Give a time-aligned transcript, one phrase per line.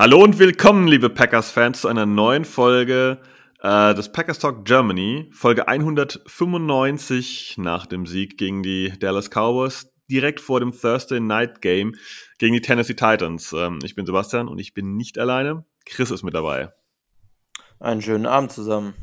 [0.00, 3.20] Hallo und willkommen, liebe Packers-Fans, zu einer neuen Folge
[3.60, 10.40] äh, des Packers Talk Germany, Folge 195 nach dem Sieg gegen die Dallas Cowboys, direkt
[10.40, 11.96] vor dem Thursday Night Game
[12.38, 13.52] gegen die Tennessee Titans.
[13.52, 15.66] Ähm, ich bin Sebastian und ich bin nicht alleine.
[15.84, 16.72] Chris ist mit dabei.
[17.78, 18.94] Einen schönen Abend zusammen.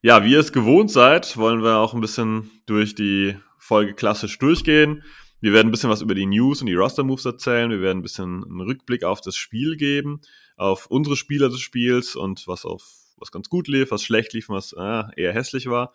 [0.00, 4.38] Ja, wie ihr es gewohnt seid, wollen wir auch ein bisschen durch die Folge klassisch
[4.38, 5.02] durchgehen.
[5.42, 7.68] Wir werden ein bisschen was über die News und die Roster-Moves erzählen.
[7.68, 10.20] Wir werden ein bisschen einen Rückblick auf das Spiel geben,
[10.56, 14.48] auf unsere Spieler des Spiels und was auf was ganz gut lief, was schlecht lief,
[14.48, 15.94] was äh, eher hässlich war.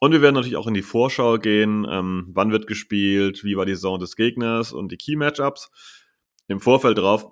[0.00, 1.86] Und wir werden natürlich auch in die Vorschau gehen.
[1.88, 3.44] Ähm, wann wird gespielt?
[3.44, 5.70] Wie war die Saison des Gegners und die Key-Matchups?
[6.48, 7.30] Im Vorfeld drauf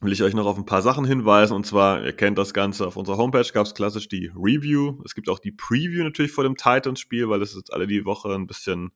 [0.00, 1.54] will ich euch noch auf ein paar Sachen hinweisen.
[1.54, 5.02] Und zwar, ihr kennt das Ganze, auf unserer Homepage gab es klassisch die Review.
[5.04, 8.34] Es gibt auch die Preview natürlich vor dem Titans-Spiel, weil ist jetzt alle die Woche
[8.34, 8.92] ein bisschen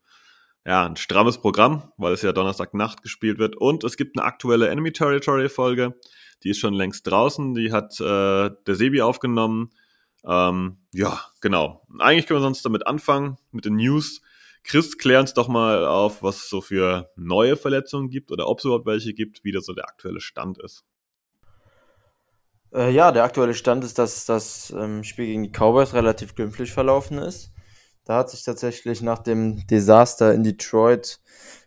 [0.66, 3.56] ja, ein strammes Programm, weil es ja Donnerstagnacht gespielt wird.
[3.56, 5.94] Und es gibt eine aktuelle Enemy Territory Folge,
[6.42, 9.70] die ist schon längst draußen, die hat äh, der Sebi aufgenommen.
[10.26, 11.86] Ähm, ja, genau.
[11.98, 14.22] Eigentlich können wir sonst damit anfangen, mit den News.
[14.62, 18.58] Chris, klär uns doch mal auf, was es so für neue Verletzungen gibt oder ob
[18.58, 20.84] es überhaupt welche gibt, wie das so der aktuelle Stand ist.
[22.72, 26.72] Äh, ja, der aktuelle Stand ist, dass das ähm, Spiel gegen die Cowboys relativ glimpflich
[26.72, 27.53] verlaufen ist.
[28.04, 31.20] Da hat sich tatsächlich nach dem Desaster in Detroit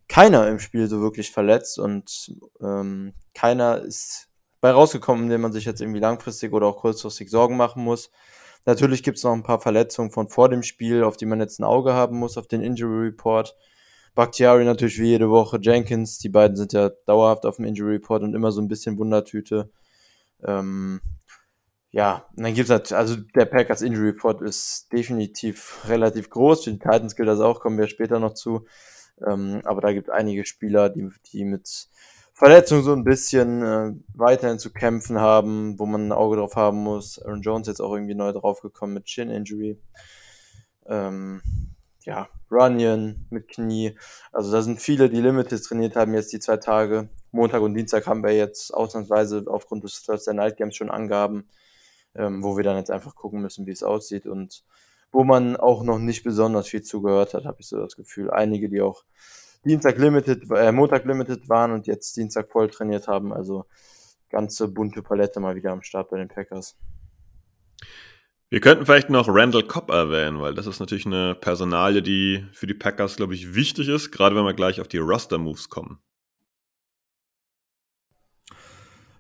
[0.08, 4.30] keiner im Spiel so wirklich verletzt und ähm, keiner ist
[4.62, 8.10] bei rausgekommen, indem man sich jetzt irgendwie langfristig oder auch kurzfristig Sorgen machen muss.
[8.66, 11.60] Natürlich gibt es noch ein paar Verletzungen von vor dem Spiel, auf die man jetzt
[11.60, 13.56] ein Auge haben muss, auf den Injury Report.
[14.16, 18.24] Bakhtiari natürlich wie jede Woche, Jenkins, die beiden sind ja dauerhaft auf dem Injury Report
[18.24, 19.70] und immer so ein bisschen Wundertüte.
[20.44, 21.02] Ähm,
[21.92, 26.66] ja, und dann gibt's halt, also der Packers Injury Report ist definitiv relativ groß.
[26.66, 28.66] Für die Titans gilt das auch, kommen wir später noch zu.
[29.26, 31.88] Ähm, aber da gibt einige Spieler, die, die mit
[32.34, 36.84] Verletzungen so ein bisschen äh, weiterhin zu kämpfen haben, wo man ein Auge drauf haben
[36.84, 37.20] muss.
[37.20, 39.80] Aaron Jones jetzt auch irgendwie neu draufgekommen mit Chin Injury.
[40.86, 41.42] Ähm,
[42.04, 43.98] ja, Runyon mit Knie.
[44.32, 47.10] Also da sind viele, die Limited trainiert haben jetzt die zwei Tage.
[47.32, 51.48] Montag und Dienstag haben wir jetzt ausnahmsweise aufgrund des Thursday Night Games schon Angaben
[52.18, 54.64] ähm, wo wir dann jetzt einfach gucken müssen, wie es aussieht und
[55.12, 58.30] wo man auch noch nicht besonders viel zugehört hat, habe ich so das Gefühl.
[58.30, 59.04] Einige, die auch
[59.64, 63.66] Dienstag Limited, äh, Montag Limited waren und jetzt Dienstag voll trainiert haben, also
[64.30, 66.76] ganze bunte Palette mal wieder am Start bei den Packers.
[68.50, 72.66] Wir könnten vielleicht noch Randall Cobb erwähnen, weil das ist natürlich eine Personalie, die für
[72.66, 76.00] die Packers, glaube ich, wichtig ist, gerade wenn wir gleich auf die Roster-Moves kommen.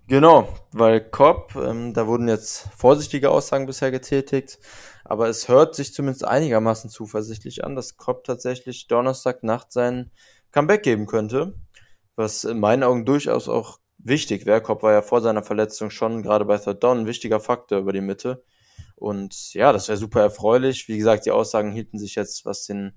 [0.09, 4.57] Genau, weil Cobb, ähm, da wurden jetzt vorsichtige Aussagen bisher getätigt,
[5.03, 10.11] aber es hört sich zumindest einigermaßen zuversichtlich an, dass Cobb tatsächlich Donnerstagnacht sein
[10.51, 11.55] Comeback geben könnte,
[12.15, 14.61] was in meinen Augen durchaus auch wichtig wäre.
[14.61, 17.91] Cobb war ja vor seiner Verletzung schon gerade bei Third Down ein wichtiger Faktor über
[17.91, 18.45] die Mitte.
[18.95, 20.87] Und ja, das wäre super erfreulich.
[20.87, 22.93] Wie gesagt, die Aussagen hielten sich jetzt, was den,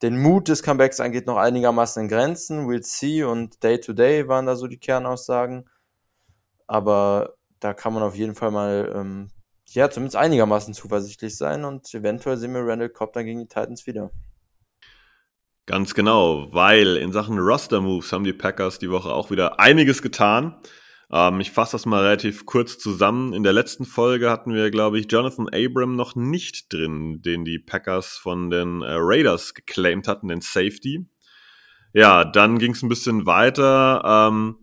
[0.00, 2.66] den Mut des Comebacks angeht, noch einigermaßen in Grenzen.
[2.66, 5.68] We'll see und Day to Day waren da so die Kernaussagen.
[6.72, 9.30] Aber da kann man auf jeden Fall mal, ähm,
[9.66, 13.86] ja, zumindest einigermaßen zuversichtlich sein und eventuell sehen wir Randall Cobb dann gegen die Titans
[13.86, 14.10] wieder.
[15.66, 20.56] Ganz genau, weil in Sachen Roster-Moves haben die Packers die Woche auch wieder einiges getan.
[21.12, 23.34] Ähm, ich fasse das mal relativ kurz zusammen.
[23.34, 27.58] In der letzten Folge hatten wir, glaube ich, Jonathan Abram noch nicht drin, den die
[27.58, 31.06] Packers von den äh, Raiders geclaimed hatten, den Safety.
[31.92, 34.30] Ja, dann ging es ein bisschen weiter.
[34.30, 34.56] Ähm,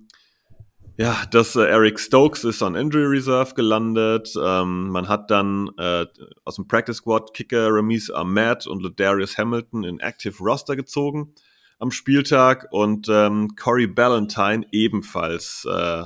[0.99, 4.33] ja, dass äh, Eric Stokes ist on Injury Reserve gelandet.
[4.37, 6.05] Ähm, man hat dann äh,
[6.43, 11.33] aus dem Practice Squad Kicker Ramis Ahmed und Ladarius Hamilton in Active Roster gezogen
[11.77, 16.03] am Spieltag und ähm, Corey Ballantyne ebenfalls äh,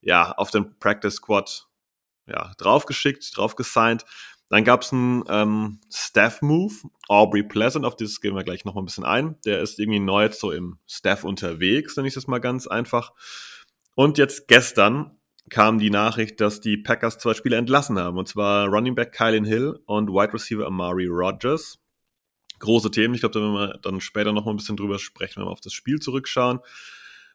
[0.00, 1.68] ja auf den Practice Squad
[2.26, 4.04] ja draufgeschickt, draufgesigned.
[4.48, 6.74] Dann gab es einen ähm, Staff-Move,
[7.06, 9.36] Aubrey Pleasant, auf dieses gehen wir gleich noch mal ein bisschen ein.
[9.44, 13.12] Der ist irgendwie neu jetzt so im Staff unterwegs, nenne ich das mal ganz einfach.
[13.96, 18.18] Und jetzt gestern kam die Nachricht, dass die Packers zwei Spieler entlassen haben.
[18.18, 21.78] Und zwar Running Back Kylan Hill und Wide Receiver Amari Rogers.
[22.58, 23.14] Große Themen.
[23.14, 25.52] Ich glaube, da werden wir dann später noch mal ein bisschen drüber sprechen, wenn wir
[25.52, 26.60] auf das Spiel zurückschauen.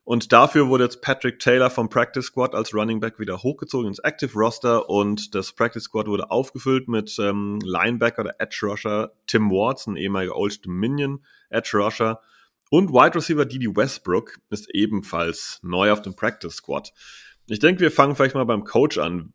[0.03, 3.99] Und dafür wurde jetzt Patrick Taylor vom Practice Squad als Running Back wieder hochgezogen ins
[3.99, 9.49] Active Roster und das Practice Squad wurde aufgefüllt mit ähm, Linebacker oder Edge Rusher Tim
[9.49, 12.19] Watson, ehemaliger Old Dominion Edge Rusher
[12.71, 16.91] und Wide Receiver Didi Westbrook ist ebenfalls neu auf dem Practice Squad.
[17.47, 19.33] Ich denke, wir fangen vielleicht mal beim Coach an.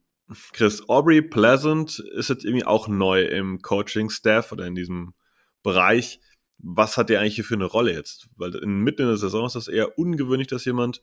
[0.52, 5.14] Chris Aubrey Pleasant ist jetzt irgendwie auch neu im Coaching-Staff oder in diesem
[5.62, 6.20] Bereich
[6.58, 8.28] was hat der eigentlich hier für eine Rolle jetzt?
[8.36, 11.02] Weil in, mitten in der Saison ist das eher ungewöhnlich, dass jemand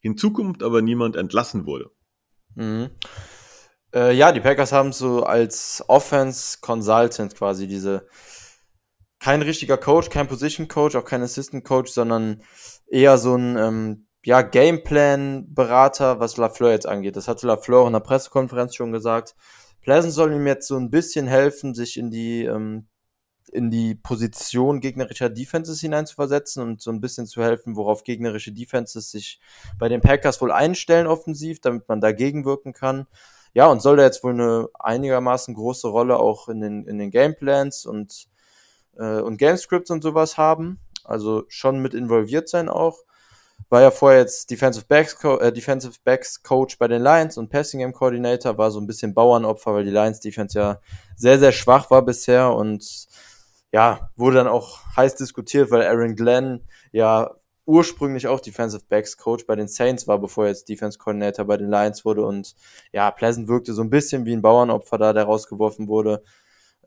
[0.00, 1.90] hinzukommt, aber niemand entlassen wurde.
[2.54, 2.90] Mhm.
[3.94, 8.06] Äh, ja, die Packers haben so als Offense Consultant quasi diese
[9.20, 12.42] kein richtiger Coach, kein Position Coach, auch kein Assistant Coach, sondern
[12.88, 17.16] eher so ein ähm, ja, Gameplan-Berater, was Lafleur jetzt angeht.
[17.16, 19.36] Das hatte Lafleur in der Pressekonferenz schon gesagt.
[19.82, 22.86] Pleasant soll ihm jetzt so ein bisschen helfen, sich in die ähm,
[23.52, 29.10] in die Position gegnerischer Defenses hineinzuversetzen und so ein bisschen zu helfen, worauf gegnerische Defenses
[29.10, 29.40] sich
[29.78, 33.06] bei den Packers wohl einstellen offensiv, damit man dagegen wirken kann.
[33.52, 37.10] Ja, und soll da jetzt wohl eine einigermaßen große Rolle auch in den, in den
[37.10, 38.28] Gameplans und,
[38.96, 40.80] äh, und Gamescripts und sowas haben.
[41.04, 42.98] Also schon mit involviert sein auch.
[43.68, 47.80] War ja vorher jetzt Defensive Backs, äh, Defensive Backs Coach bei den Lions und Passing
[47.80, 50.80] Game Coordinator, war so ein bisschen Bauernopfer, weil die Lions Defense ja
[51.16, 53.08] sehr, sehr schwach war bisher und
[53.72, 57.30] ja, wurde dann auch heiß diskutiert, weil Aaron Glenn ja
[57.66, 61.56] ursprünglich auch Defensive Backs Coach bei den Saints war, bevor er jetzt Defense Coordinator bei
[61.56, 62.56] den Lions wurde und
[62.92, 66.24] ja, Pleasant wirkte so ein bisschen wie ein Bauernopfer da, der rausgeworfen wurde.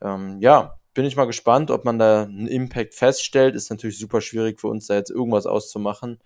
[0.01, 3.56] Ähm, ja, bin ich mal gespannt, ob man da einen Impact feststellt.
[3.56, 6.19] Ist natürlich super schwierig für uns da jetzt irgendwas auszumachen.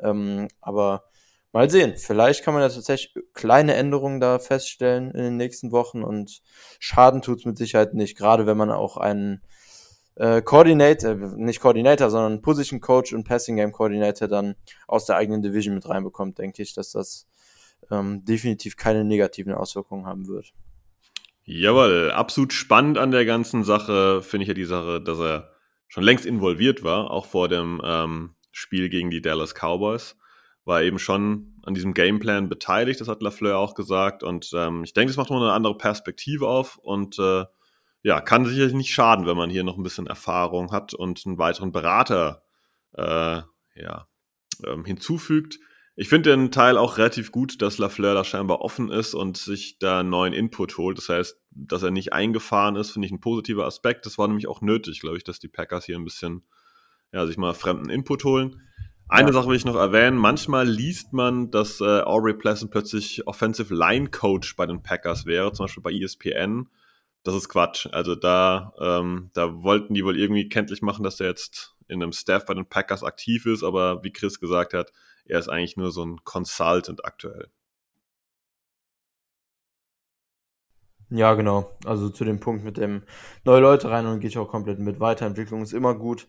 [0.00, 1.04] Ähm, aber
[1.52, 1.96] mal sehen.
[1.96, 6.42] Vielleicht kann man ja tatsächlich kleine Änderungen da feststellen in den nächsten Wochen und
[6.78, 9.42] Schaden tut's mit Sicherheit nicht, gerade wenn man auch einen
[10.16, 14.56] äh, Coordinator, nicht Coordinator, sondern Position Coach und Passing Game Coordinator dann
[14.86, 17.26] aus der eigenen Division mit reinbekommt, denke ich, dass das
[17.90, 20.52] ähm, definitiv keine negativen Auswirkungen haben wird.
[21.44, 25.50] Jawohl, absolut spannend an der ganzen Sache finde ich ja die Sache, dass er
[25.88, 30.16] schon längst involviert war, auch vor dem ähm, Spiel gegen die Dallas Cowboys.
[30.64, 34.22] War eben schon an diesem Gameplan beteiligt, das hat Lafleur auch gesagt.
[34.22, 37.44] Und ähm, ich denke, das macht noch eine andere Perspektive auf und äh,
[38.02, 41.38] ja, kann sicherlich nicht schaden, wenn man hier noch ein bisschen Erfahrung hat und einen
[41.38, 42.42] weiteren Berater
[42.94, 43.42] äh,
[43.74, 44.08] ja,
[44.66, 45.58] ähm, hinzufügt.
[45.94, 49.78] Ich finde den Teil auch relativ gut, dass Lafleur da scheinbar offen ist und sich
[49.78, 50.96] da neuen Input holt.
[50.96, 54.06] Das heißt, dass er nicht eingefahren ist, finde ich ein positiver Aspekt.
[54.06, 56.44] Das war nämlich auch nötig, glaube ich, dass die Packers hier ein bisschen
[57.12, 58.62] ja, sich mal fremden Input holen.
[59.08, 59.34] Eine ja.
[59.34, 60.16] Sache will ich noch erwähnen.
[60.16, 65.52] Manchmal liest man, dass äh, Aubrey Pleasant plötzlich Offensive Line Coach bei den Packers wäre,
[65.52, 66.68] zum Beispiel bei ESPN
[67.22, 67.86] das ist Quatsch.
[67.92, 72.12] Also da, ähm, da wollten die wohl irgendwie kenntlich machen, dass er jetzt in einem
[72.12, 74.92] Staff bei den Packers aktiv ist, aber wie Chris gesagt hat,
[75.24, 77.50] er ist eigentlich nur so ein Consultant aktuell.
[81.10, 81.70] Ja, genau.
[81.84, 83.02] Also zu dem Punkt mit dem
[83.44, 84.98] neue Leute rein und gehe ich auch komplett mit.
[84.98, 86.26] Weiterentwicklung ist immer gut.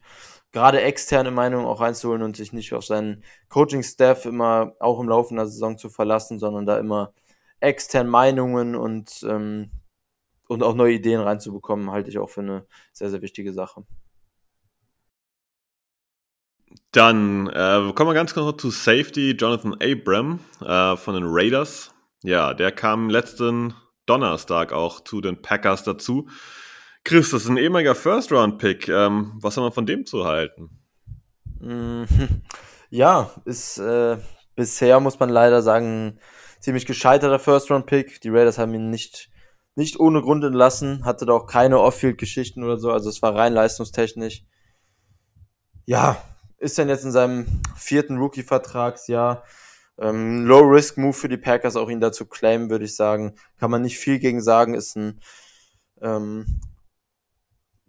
[0.52, 5.34] Gerade externe Meinungen auch reinzuholen und sich nicht auf seinen Coaching-Staff immer auch im Laufe
[5.36, 7.14] der Saison zu verlassen, sondern da immer
[7.62, 9.72] externe Meinungen und ähm,
[10.48, 13.86] und auch neue Ideen reinzubekommen, halte ich auch für eine sehr, sehr wichtige Sache.
[16.94, 19.32] Dann äh, kommen wir ganz kurz zu Safety.
[19.32, 21.92] Jonathan Abram äh, von den Raiders.
[22.24, 23.74] Ja, der kam letzten
[24.06, 26.30] Donnerstag auch zu den Packers dazu.
[27.04, 28.88] Chris, das ist ein ehemaliger First-Round-Pick.
[28.88, 30.70] Ähm, was haben wir von dem zu halten?
[32.90, 34.18] Ja, ist äh,
[34.56, 36.20] bisher, muss man leider sagen,
[36.60, 38.22] ziemlich gescheiterter First-Round-Pick.
[38.22, 39.32] Die Raiders haben ihn nicht
[39.76, 43.54] nicht ohne Grund entlassen, hatte da auch keine Off-Field-Geschichten oder so, also es war rein
[43.54, 44.44] leistungstechnisch.
[45.86, 46.22] Ja,
[46.64, 49.44] ist dann jetzt in seinem vierten Rookie-Vertragsjahr.
[50.00, 53.36] Ähm, Low-Risk-Move für die Packers, auch ihn dazu claimen, würde ich sagen.
[53.60, 55.20] Kann man nicht viel gegen sagen, ist ein,
[56.02, 56.62] ähm,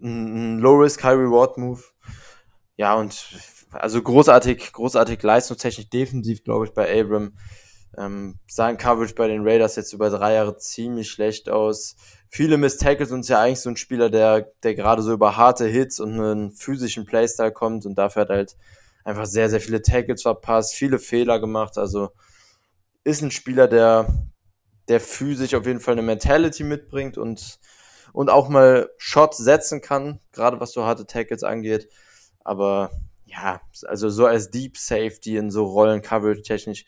[0.03, 1.83] ein Low-Risk, High-Reward-Move.
[2.77, 3.27] Ja, und
[3.71, 7.37] also großartig, großartig leistungstechnisch defensiv, glaube ich, bei Abram.
[7.99, 11.97] Ähm, sein Coverage bei den Raiders jetzt über drei Jahre ziemlich schlecht aus.
[12.29, 15.67] Viele Miss Tackles ist ja eigentlich so ein Spieler, der, der gerade so über harte
[15.67, 18.57] Hits und einen physischen Playstyle kommt und dafür hat halt
[19.05, 21.79] einfach sehr, sehr viele Tackles verpasst, viele Fehler gemacht.
[21.79, 22.11] Also
[23.05, 24.09] ist ein Spieler, der,
[24.89, 27.61] der physisch auf jeden Fall eine Mentality mitbringt und,
[28.13, 31.89] und auch mal Shots setzen kann, gerade was so harte Tackles angeht.
[32.41, 32.91] Aber
[33.27, 36.85] ja, also so als Deep Safety in so Rollen Coverage technisch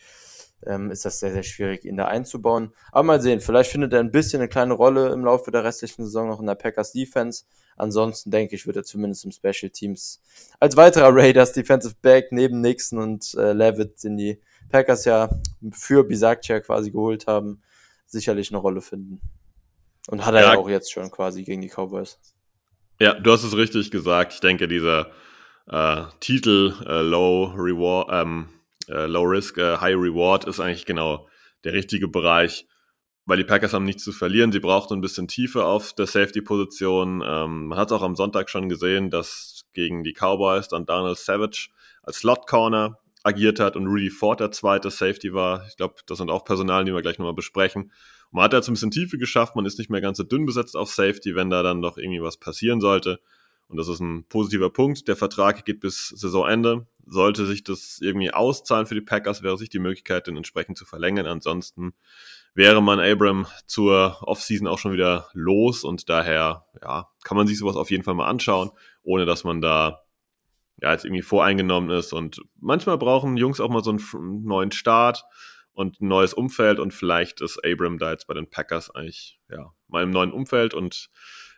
[0.64, 2.72] ähm, ist das sehr, sehr schwierig, ihn da einzubauen.
[2.92, 6.04] Aber mal sehen, vielleicht findet er ein bisschen eine kleine Rolle im Laufe der restlichen
[6.04, 7.44] Saison noch in der Packers Defense.
[7.76, 10.22] Ansonsten denke ich, wird er zumindest im Special Teams
[10.60, 15.28] als weiterer Raiders Defensive Back neben Nixon und äh, Levitt, den die Packers ja
[15.72, 17.62] für Bisakcia quasi geholt haben,
[18.06, 19.20] sicherlich eine Rolle finden.
[20.08, 22.18] Und hat er ja, ja auch jetzt schon quasi gegen die Cowboys.
[22.98, 24.32] Ja, du hast es richtig gesagt.
[24.32, 25.10] Ich denke, dieser
[25.68, 28.48] äh, Titel äh, Low Reward, ähm,
[28.88, 31.28] äh, Low Risk, äh, High Reward ist eigentlich genau
[31.64, 32.66] der richtige Bereich,
[33.24, 34.52] weil die Packers haben nichts zu verlieren.
[34.52, 37.22] Sie brauchten ein bisschen Tiefe auf der Safety-Position.
[37.26, 41.18] Ähm, man hat es auch am Sonntag schon gesehen, dass gegen die Cowboys dann Donald
[41.18, 41.68] Savage
[42.02, 45.66] als Slot Corner agiert hat und Rudy Ford der zweite Safety war.
[45.68, 47.90] Ich glaube, das sind auch Personalien, die wir gleich nochmal besprechen.
[48.30, 50.76] Man hat jetzt ein bisschen Tiefe geschafft, man ist nicht mehr ganz so dünn besetzt
[50.76, 53.20] auf Safety, wenn da dann noch irgendwie was passieren sollte.
[53.68, 55.08] Und das ist ein positiver Punkt.
[55.08, 56.86] Der Vertrag geht bis Saisonende.
[57.04, 60.84] Sollte sich das irgendwie auszahlen für die Packers, wäre sich die Möglichkeit, den entsprechend zu
[60.84, 61.26] verlängern.
[61.26, 61.94] Ansonsten
[62.54, 67.58] wäre man Abram zur Offseason auch schon wieder los und daher, ja, kann man sich
[67.58, 68.70] sowas auf jeden Fall mal anschauen,
[69.02, 70.02] ohne dass man da
[70.80, 72.12] ja jetzt irgendwie voreingenommen ist.
[72.12, 75.24] Und manchmal brauchen Jungs auch mal so einen neuen Start
[75.72, 79.72] und ein neues Umfeld und vielleicht ist Abram da jetzt bei den Packers eigentlich, ja,
[79.88, 81.10] mal im neuen Umfeld und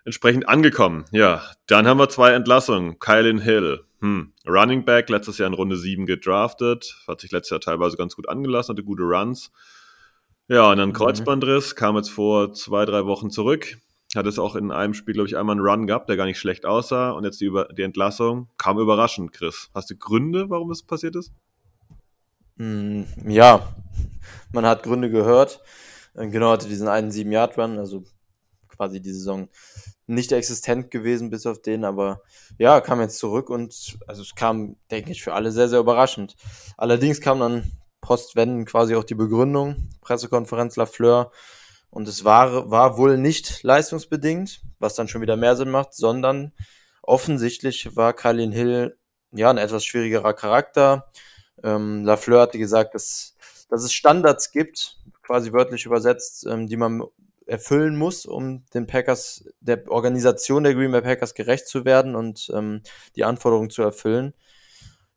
[0.09, 1.05] entsprechend angekommen.
[1.12, 2.99] Ja, dann haben wir zwei Entlassungen.
[2.99, 4.33] Kylin Hill, hm.
[4.47, 8.27] Running Back, letztes Jahr in Runde 7 gedraftet, hat sich letztes Jahr teilweise ganz gut
[8.27, 9.53] angelassen, hatte gute Runs.
[10.49, 10.95] Ja, und dann mhm.
[10.95, 13.77] Kreuzbandriss, kam jetzt vor zwei, drei Wochen zurück.
[14.17, 16.38] Hat es auch in einem Spiel, glaube ich, einmal einen Run gehabt, der gar nicht
[16.38, 17.11] schlecht aussah.
[17.11, 19.69] Und jetzt die, Über die Entlassung kam überraschend, Chris.
[19.75, 21.33] Hast du Gründe, warum das passiert ist?
[22.57, 23.69] Mm, ja,
[24.53, 25.61] man hat Gründe gehört.
[26.15, 28.05] Äh, genau, hatte diesen einen 7-Yard-Run, also
[28.79, 29.49] quasi die Saison
[30.09, 32.23] nicht existent gewesen bis auf den, aber
[32.59, 36.35] ja, kam jetzt zurück und also es kam, denke ich, für alle sehr, sehr überraschend.
[36.77, 41.31] Allerdings kam dann postwenden quasi auch die Begründung, Pressekonferenz Lafleur
[41.91, 46.53] und es war, war wohl nicht leistungsbedingt, was dann schon wieder mehr Sinn macht, sondern
[47.03, 48.97] offensichtlich war Kalin Hill
[49.33, 51.11] ja ein etwas schwierigerer Charakter.
[51.62, 53.37] Ähm, Lafleur hatte gesagt, dass,
[53.69, 57.03] dass es Standards gibt, quasi wörtlich übersetzt, ähm, die man
[57.49, 62.50] erfüllen muss, um den Packers, der Organisation der Green Bay Packers gerecht zu werden und
[62.55, 62.83] ähm,
[63.17, 64.35] die Anforderungen zu erfüllen.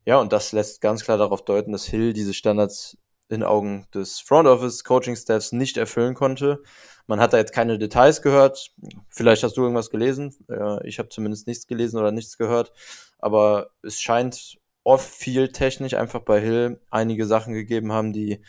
[0.05, 2.97] Ja, und das lässt ganz klar darauf deuten, dass Hill diese Standards
[3.29, 6.63] in Augen des Front Office Coaching Staffs nicht erfüllen konnte.
[7.07, 8.71] Man hat da jetzt keine Details gehört.
[9.09, 10.35] Vielleicht hast du irgendwas gelesen.
[10.83, 12.73] Ich habe zumindest nichts gelesen oder nichts gehört.
[13.19, 18.43] Aber es scheint oft viel technisch einfach bei Hill einige Sachen gegeben haben, die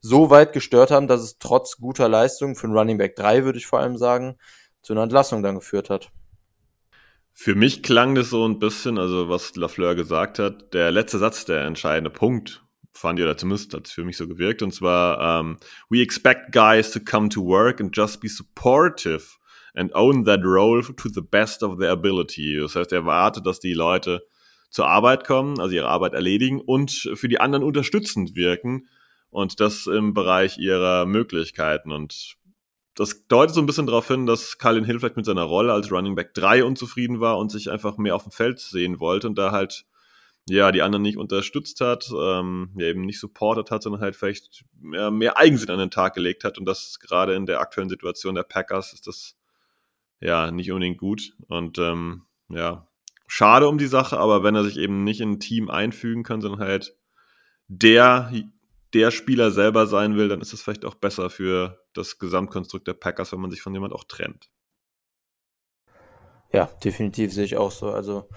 [0.00, 3.58] so weit gestört haben, dass es trotz guter Leistung für einen Running Back 3, würde
[3.58, 4.36] ich vor allem sagen,
[4.82, 6.10] zu einer Entlassung dann geführt hat.
[7.32, 11.44] Für mich klang das so ein bisschen, also was Lafleur gesagt hat, der letzte Satz,
[11.44, 15.40] der entscheidende Punkt, fand ich, oder zumindest hat es für mich so gewirkt, und zwar,
[15.40, 15.56] um,
[15.88, 19.24] we expect guys to come to work and just be supportive
[19.74, 22.58] and own that role to the best of their ability.
[22.60, 24.26] Das heißt, er erwartet, dass die Leute
[24.68, 28.88] zur Arbeit kommen, also ihre Arbeit erledigen und für die anderen unterstützend wirken
[29.30, 31.92] und das im Bereich ihrer Möglichkeiten.
[31.92, 32.36] Und
[32.94, 35.90] das deutet so ein bisschen darauf hin, dass Colin Hill vielleicht mit seiner Rolle als
[35.90, 39.38] Running Back 3 unzufrieden war und sich einfach mehr auf dem Feld sehen wollte und
[39.38, 39.86] da halt
[40.48, 44.64] ja die anderen nicht unterstützt hat, ähm, ja eben nicht supportet hat, sondern halt vielleicht
[44.80, 48.34] mehr, mehr Eigensinn an den Tag gelegt hat und das gerade in der aktuellen Situation
[48.34, 49.36] der Packers ist das
[50.20, 52.88] ja nicht unbedingt gut und ähm, ja
[53.26, 56.40] schade um die Sache, aber wenn er sich eben nicht in ein Team einfügen kann,
[56.40, 56.96] sondern halt
[57.68, 58.32] der
[58.94, 62.94] der Spieler selber sein will, dann ist es vielleicht auch besser für das Gesamtkonstrukt der
[62.94, 64.50] Packers, wenn man sich von jemand auch trennt.
[66.52, 67.90] Ja, definitiv sehe ich auch so.
[67.90, 68.28] Also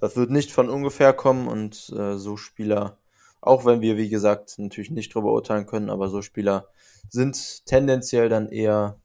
[0.00, 2.98] das wird nicht von ungefähr kommen und äh, so Spieler,
[3.40, 6.68] auch wenn wir, wie gesagt, natürlich nicht drüber urteilen können, aber so Spieler
[7.10, 9.00] sind tendenziell dann eher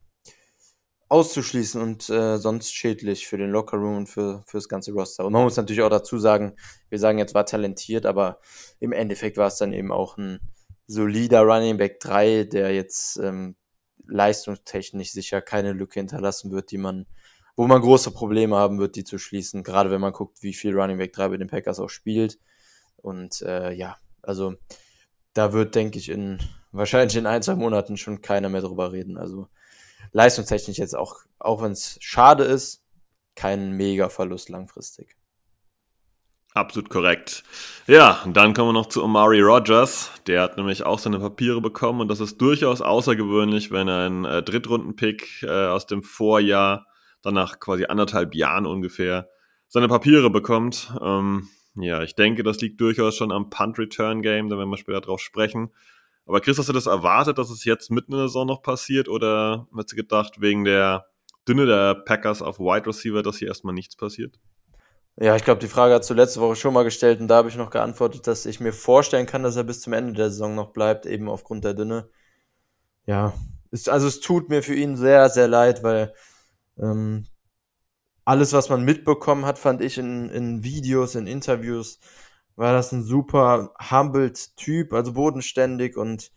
[1.09, 5.25] auszuschließen und äh, sonst schädlich für den Lockerroom und für, für das ganze Roster.
[5.25, 6.55] Und man muss natürlich auch dazu sagen,
[6.89, 8.39] wir sagen jetzt war talentiert, aber
[8.79, 10.39] im Endeffekt war es dann eben auch ein
[10.87, 13.55] solider Running Back 3, der jetzt ähm,
[14.07, 17.05] leistungstechnisch sicher keine Lücke hinterlassen wird, die man,
[17.55, 19.63] wo man große Probleme haben wird, die zu schließen.
[19.63, 22.39] Gerade wenn man guckt, wie viel Running Back 3 bei den Packers auch spielt.
[22.97, 24.55] Und äh, ja, also
[25.33, 26.39] da wird, denke ich, in
[26.71, 29.17] wahrscheinlich in ein, zwei Monaten schon keiner mehr drüber reden.
[29.17, 29.47] Also
[30.11, 32.83] leistungstechnisch jetzt auch, auch wenn es schade ist,
[33.35, 35.15] kein mega Verlust langfristig.
[36.55, 37.43] Absolut korrekt.
[37.87, 40.11] Ja, dann kommen wir noch zu Omari Rogers.
[40.27, 44.43] Der hat nämlich auch seine Papiere bekommen und das ist durchaus außergewöhnlich, wenn ein äh,
[44.43, 46.85] Drittrunden-Pick äh, aus dem Vorjahr,
[47.23, 49.29] dann nach quasi anderthalb Jahren ungefähr,
[49.67, 50.93] seine Papiere bekommt.
[51.01, 55.21] Ähm, ja, ich denke, das liegt durchaus schon am Punt-Return-Game, da werden wir später drauf
[55.21, 55.71] sprechen.
[56.27, 59.09] Aber Chris, hast du das erwartet, dass es jetzt mitten in der Saison noch passiert
[59.09, 61.07] oder hast du gedacht, wegen der
[61.47, 64.39] Dünne der Packers auf Wide Receiver, dass hier erstmal nichts passiert?
[65.17, 67.49] Ja, ich glaube, die Frage hast du letzte Woche schon mal gestellt und da habe
[67.49, 70.55] ich noch geantwortet, dass ich mir vorstellen kann, dass er bis zum Ende der Saison
[70.55, 72.09] noch bleibt, eben aufgrund der Dünne.
[73.05, 73.33] Ja,
[73.71, 76.13] ist, also es tut mir für ihn sehr, sehr leid, weil
[76.79, 77.27] ähm,
[78.25, 81.99] alles, was man mitbekommen hat, fand ich in, in Videos, in Interviews,
[82.55, 86.31] war das ein super humbled Typ, also bodenständig und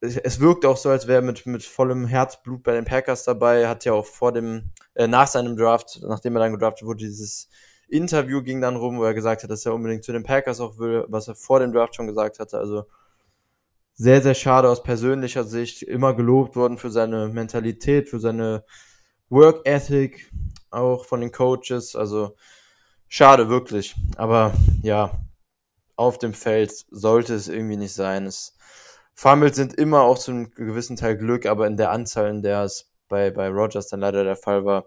[0.00, 3.24] es, es wirkt auch so, als wäre er mit, mit vollem Herzblut bei den Packers
[3.24, 7.04] dabei, hat ja auch vor dem, äh, nach seinem Draft, nachdem er dann gedraftet wurde,
[7.04, 7.48] dieses
[7.88, 10.78] Interview ging dann rum, wo er gesagt hat, dass er unbedingt zu den Packers auch
[10.78, 12.84] will, was er vor dem Draft schon gesagt hatte, also
[13.94, 18.64] sehr, sehr schade aus persönlicher Sicht, immer gelobt worden für seine Mentalität, für seine
[19.28, 20.30] Work Ethic,
[20.70, 21.94] auch von den Coaches.
[21.94, 22.34] Also
[23.08, 23.94] schade, wirklich.
[24.16, 25.12] Aber ja,
[25.96, 28.26] auf dem Feld sollte es irgendwie nicht sein.
[28.26, 28.56] Es,
[29.14, 32.64] Fumbles sind immer auch zu einem gewissen Teil Glück, aber in der Anzahl, in der
[32.64, 34.86] es bei, bei Rogers dann leider der Fall war,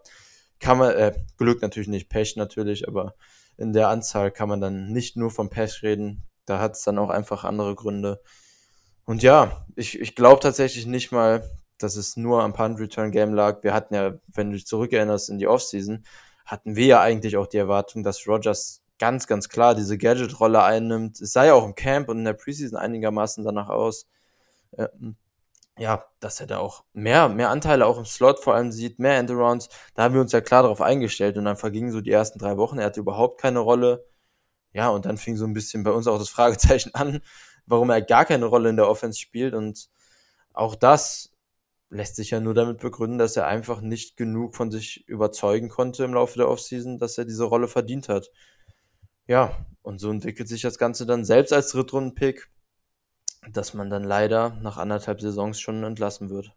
[0.59, 3.15] kann man, äh, Glück natürlich nicht, Pech natürlich, aber
[3.57, 6.23] in der Anzahl kann man dann nicht nur vom Pech reden.
[6.45, 8.21] Da hat es dann auch einfach andere Gründe.
[9.05, 13.63] Und ja, ich, ich glaube tatsächlich nicht mal, dass es nur am Punt-Return-Game lag.
[13.63, 16.03] Wir hatten ja, wenn du dich zurückerinnerst in die Offseason,
[16.45, 21.21] hatten wir ja eigentlich auch die Erwartung, dass Rogers ganz, ganz klar diese Gadget-Rolle einnimmt.
[21.21, 24.07] Es sah ja auch im Camp und in der Preseason einigermaßen danach aus.
[24.77, 25.15] Ähm,
[25.77, 29.17] ja, dass er da auch mehr, mehr Anteile auch im Slot vor allem sieht, mehr
[29.17, 29.69] Endarounds.
[29.93, 32.57] Da haben wir uns ja klar darauf eingestellt und dann vergingen so die ersten drei
[32.57, 32.79] Wochen.
[32.79, 34.05] Er hatte überhaupt keine Rolle.
[34.73, 37.21] Ja, und dann fing so ein bisschen bei uns auch das Fragezeichen an
[37.67, 39.53] warum er gar keine Rolle in der Offense spielt.
[39.53, 39.89] Und
[40.53, 41.31] auch das
[41.89, 46.03] lässt sich ja nur damit begründen, dass er einfach nicht genug von sich überzeugen konnte
[46.03, 48.31] im Laufe der Offseason, dass er diese Rolle verdient hat.
[49.27, 52.49] Ja, und so entwickelt sich das Ganze dann selbst als Drittrunden-Pick,
[53.53, 56.51] dass man dann leider nach anderthalb Saisons schon entlassen wird.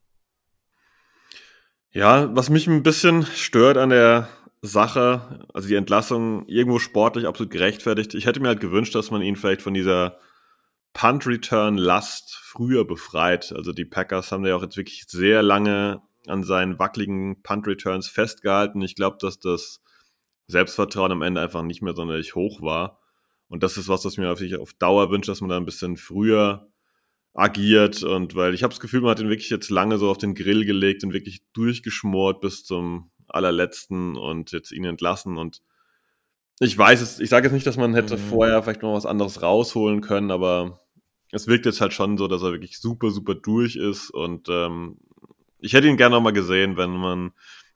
[1.92, 4.28] Ja, was mich ein bisschen stört an der
[4.62, 8.14] Sache, also die Entlassung irgendwo sportlich absolut gerechtfertigt.
[8.14, 10.18] Ich hätte mir halt gewünscht, dass man ihn vielleicht von dieser
[10.92, 13.52] Punt-Return-Last früher befreit.
[13.56, 18.82] Also die Packers haben ja auch jetzt wirklich sehr lange an seinen wackeligen Punt-Returns festgehalten.
[18.82, 19.80] Ich glaube, dass das
[20.46, 23.00] Selbstvertrauen am Ende einfach nicht mehr sonderlich hoch war.
[23.48, 26.69] Und das ist was, was mir auf Dauer wünscht, dass man da ein bisschen früher
[27.34, 28.02] agiert.
[28.02, 30.34] Und weil ich habe das Gefühl, man hat ihn wirklich jetzt lange so auf den
[30.34, 35.38] Grill gelegt und wirklich durchgeschmort bis zum allerletzten und jetzt ihn entlassen.
[35.38, 35.62] Und
[36.58, 38.20] ich weiß es, ich sage jetzt nicht, dass man hätte mhm.
[38.20, 40.80] vorher vielleicht noch was anderes rausholen können, aber
[41.32, 44.98] es wirkt jetzt halt schon so, dass er wirklich super, super durch ist und ähm,
[45.58, 47.32] ich hätte ihn gerne noch mal gesehen, wenn man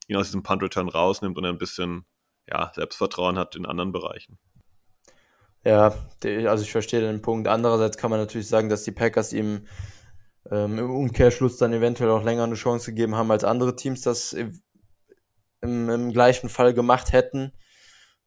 [0.08, 2.04] ihn aus diesem Punt-Return rausnimmt und ein bisschen
[2.48, 4.38] ja, Selbstvertrauen hat in anderen Bereichen.
[5.64, 7.48] Ja, also ich verstehe den Punkt.
[7.48, 9.66] Andererseits kann man natürlich sagen, dass die Packers ihm
[10.50, 14.34] ähm, im Umkehrschluss dann eventuell auch länger eine Chance gegeben haben, als andere Teams das
[14.34, 14.60] im,
[15.62, 17.52] im gleichen Fall gemacht hätten.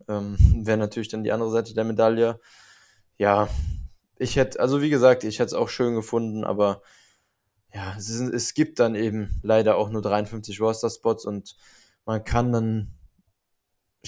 [0.07, 2.39] Ähm, Wäre natürlich dann die andere Seite der Medaille.
[3.17, 3.49] Ja,
[4.17, 6.81] ich hätte, also wie gesagt, ich hätte es auch schön gefunden, aber
[7.73, 11.55] ja, es, es gibt dann eben leider auch nur 53 Roster-Spots und
[12.05, 12.96] man kann dann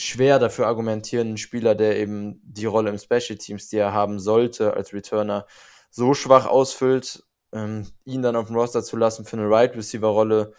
[0.04, 4.20] schwer dafür argumentieren, ein Spieler, der eben die Rolle im Special Teams, die er haben
[4.20, 5.46] sollte als Returner,
[5.90, 10.08] so schwach ausfüllt, ähm, ihn dann auf dem Roster zu lassen für eine Right Receiver
[10.08, 10.54] Rolle,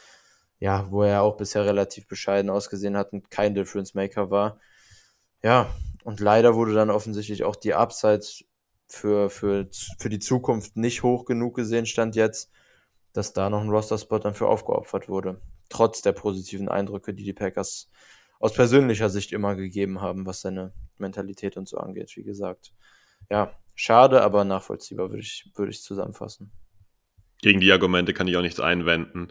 [0.58, 4.58] ja, wo er auch bisher relativ bescheiden ausgesehen hat und kein Difference Maker war.
[5.42, 5.70] Ja,
[6.04, 8.24] und leider wurde dann offensichtlich auch die Upside
[8.86, 12.50] für, für, für die Zukunft nicht hoch genug gesehen, stand jetzt,
[13.12, 15.40] dass da noch ein Roster-Spot dann für aufgeopfert wurde.
[15.68, 17.88] Trotz der positiven Eindrücke, die die Packers
[18.40, 22.72] aus persönlicher Sicht immer gegeben haben, was seine Mentalität und so angeht, wie gesagt.
[23.30, 26.50] Ja, schade, aber nachvollziehbar, würde ich, würde ich zusammenfassen.
[27.42, 29.28] Gegen die Argumente kann ich auch nichts einwenden.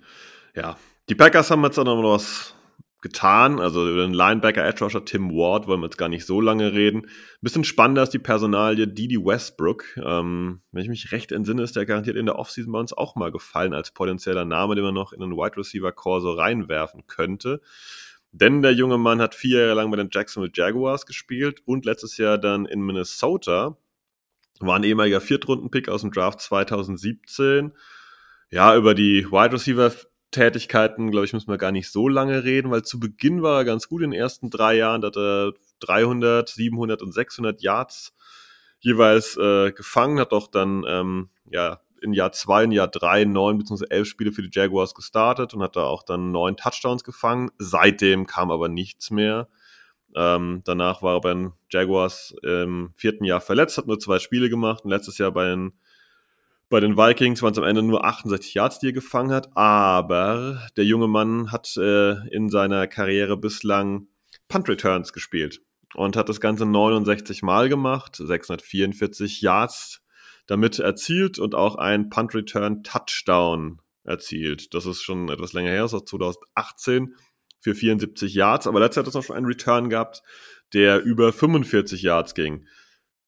[0.56, 0.78] Ja,
[1.10, 2.56] die Packers haben jetzt auch noch was
[3.02, 3.60] getan.
[3.60, 6.74] Also über den Linebacker Edge Rusher Tim Ward wollen wir jetzt gar nicht so lange
[6.74, 7.06] reden.
[7.06, 9.86] Ein bisschen spannender ist die Personalie Didi Westbrook.
[9.98, 13.15] Ähm, wenn ich mich recht entsinne, ist der garantiert in der Offseason bei uns auch
[13.15, 17.08] mal gefallen als potenzieller Name, den man noch in den Wide Receiver Core so reinwerfen
[17.08, 17.62] könnte.
[18.31, 22.17] Denn der junge Mann hat vier Jahre lang bei den Jacksonville Jaguars gespielt und letztes
[22.17, 23.77] Jahr dann in Minnesota.
[24.59, 27.71] War ein ehemaliger Viertrunden-Pick aus dem Draft 2017.
[28.51, 29.91] Ja, über die Wide Receiver
[30.31, 33.65] Tätigkeiten, glaube ich, müssen wir gar nicht so lange reden, weil zu Beginn war er
[33.65, 38.13] ganz gut in den ersten drei Jahren, da hat er 300, 700 und 600 Yards
[38.79, 43.57] jeweils äh, gefangen, hat auch dann ähm, ja in Jahr zwei und Jahr drei neun
[43.57, 43.85] bzw.
[43.89, 47.51] elf Spiele für die Jaguars gestartet und hat da auch dann neun Touchdowns gefangen.
[47.57, 49.47] Seitdem kam aber nichts mehr.
[50.15, 54.49] Ähm, danach war er bei den Jaguars im vierten Jahr verletzt, hat nur zwei Spiele
[54.49, 55.73] gemacht und letztes Jahr bei den
[56.69, 60.67] Bei den Vikings waren es am Ende nur 68 Yards, die er gefangen hat, aber
[60.77, 64.07] der junge Mann hat äh, in seiner Karriere bislang
[64.47, 65.62] Punt Returns gespielt
[65.95, 70.01] und hat das Ganze 69 Mal gemacht, 644 Yards
[70.49, 74.73] damit erzielt und auch ein Punt Return Touchdown erzielt.
[74.73, 77.15] Das ist schon etwas länger her, das war 2018
[77.62, 80.23] für 74 Yards, aber letztes Jahr hat es auch schon einen Return gehabt,
[80.73, 82.65] der über 45 Yards ging.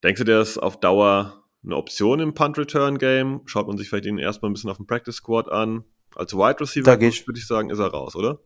[0.04, 3.42] Denkst du, der ist auf Dauer eine Option im Punt-Return-Game.
[3.46, 5.84] Schaut man sich vielleicht ihn erstmal ein bisschen auf dem Practice-Squad an.
[6.16, 8.40] Als Wide Receiver würde ich sagen, ist er raus, oder?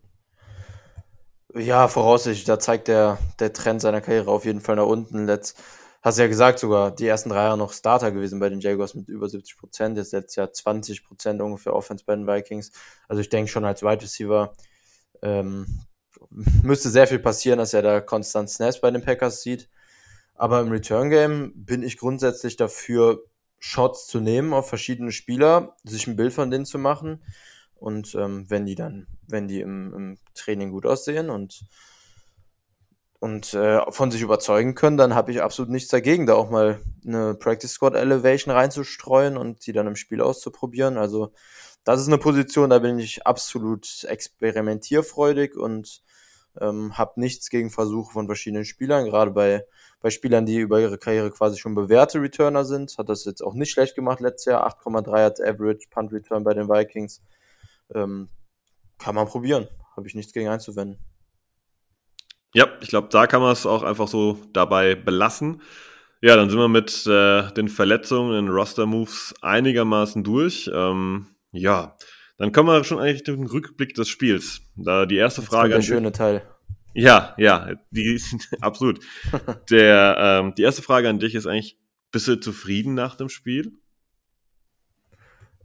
[1.53, 2.43] Ja, voraussichtlich.
[2.43, 5.27] Da zeigt der, der Trend seiner Karriere auf jeden Fall nach unten.
[5.27, 5.57] Letzt,
[6.05, 9.09] hast ja gesagt, sogar die ersten drei Jahre noch Starter gewesen bei den Jaguars mit
[9.09, 9.97] über 70 Prozent.
[9.97, 12.71] Jetzt letztes Jahr 20 Prozent ungefähr Offense bei den Vikings.
[13.07, 14.53] Also ich denke schon als Wide Receiver
[15.23, 15.65] ähm,
[16.61, 19.67] müsste sehr viel passieren, dass er da konstant Snaps bei den Packers sieht.
[20.35, 23.23] Aber im Return Game bin ich grundsätzlich dafür,
[23.57, 27.23] Shots zu nehmen auf verschiedene Spieler, sich ein Bild von denen zu machen.
[27.73, 31.65] Und ähm, wenn die dann, wenn die im, im Training gut aussehen und,
[33.25, 36.79] und äh, von sich überzeugen können, dann habe ich absolut nichts dagegen, da auch mal
[37.03, 40.95] eine Practice Squad Elevation reinzustreuen und die dann im Spiel auszuprobieren.
[40.97, 41.33] Also
[41.83, 46.03] das ist eine Position, da bin ich absolut experimentierfreudig und
[46.61, 49.65] ähm, habe nichts gegen Versuche von verschiedenen Spielern, gerade bei
[50.01, 52.95] bei Spielern, die über ihre Karriere quasi schon bewährte Returner sind.
[52.99, 54.67] Hat das jetzt auch nicht schlecht gemacht letztes Jahr.
[54.67, 57.23] 8,3 hat Average Punt Return bei den Vikings.
[57.91, 58.29] Ähm,
[58.99, 59.67] kann man probieren.
[59.95, 60.99] Habe ich nichts gegen einzuwenden.
[62.55, 65.61] Ja, ich glaube, da kann man es auch einfach so dabei belassen.
[66.21, 70.71] Ja, dann sind wir mit äh, den Verletzungen in Roster-Moves einigermaßen durch.
[70.73, 71.97] Ähm, ja,
[72.37, 74.61] dann kommen wir schon eigentlich den Rückblick des Spiels.
[74.77, 75.73] Da die erste Frage.
[75.73, 76.43] Der schöne Teil.
[76.93, 78.21] Ja, ja, die,
[78.61, 79.01] absolut.
[79.69, 81.77] Der, ähm, die erste Frage an dich ist eigentlich,
[82.13, 83.73] bist du zufrieden nach dem Spiel?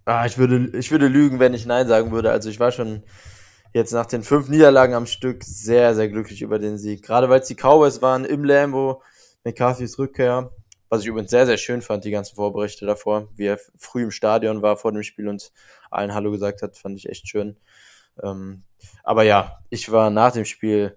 [0.06, 2.32] Ah, ich würde, ich würde lügen, wenn ich Nein sagen würde.
[2.32, 3.04] Also ich war schon
[3.72, 7.02] jetzt nach den fünf Niederlagen am Stück sehr, sehr glücklich über den Sieg.
[7.04, 9.02] Gerade weil es die Cowboys waren im Lambo,
[9.44, 10.50] McCarthy's Rückkehr,
[10.88, 14.10] was ich übrigens sehr, sehr schön fand, die ganzen Vorberichte davor, wie er früh im
[14.10, 15.52] Stadion war vor dem Spiel und
[15.90, 17.56] allen Hallo gesagt hat, fand ich echt schön.
[18.22, 18.64] Ähm,
[19.04, 20.96] aber ja, ich war nach dem Spiel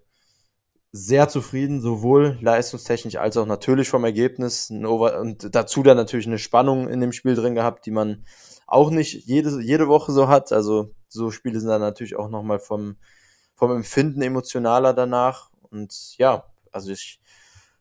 [0.92, 4.70] sehr zufrieden, sowohl leistungstechnisch als auch natürlich vom Ergebnis.
[4.70, 8.26] Und dazu dann natürlich eine Spannung in dem Spiel drin gehabt, die man
[8.68, 10.52] auch nicht jede, jede Woche so hat.
[10.52, 12.98] Also so Spiele sind dann natürlich auch nochmal vom,
[13.56, 15.50] vom Empfinden emotionaler danach.
[15.70, 17.20] Und ja, also ich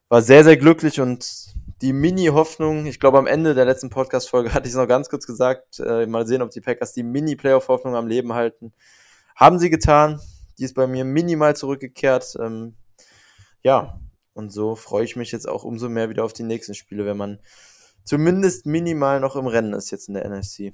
[0.09, 4.66] war sehr, sehr glücklich und die Mini-Hoffnung, ich glaube am Ende der letzten Podcast-Folge hatte
[4.66, 8.07] ich es noch ganz kurz gesagt, äh, mal sehen, ob die Packers die Mini-Playoff-Hoffnung am
[8.07, 8.73] Leben halten.
[9.35, 10.21] Haben sie getan.
[10.59, 12.37] Die ist bei mir minimal zurückgekehrt.
[12.38, 12.77] Ähm,
[13.62, 13.99] ja,
[14.35, 17.16] und so freue ich mich jetzt auch umso mehr wieder auf die nächsten Spiele, wenn
[17.16, 17.38] man
[18.05, 20.73] zumindest minimal noch im Rennen ist jetzt in der NFC.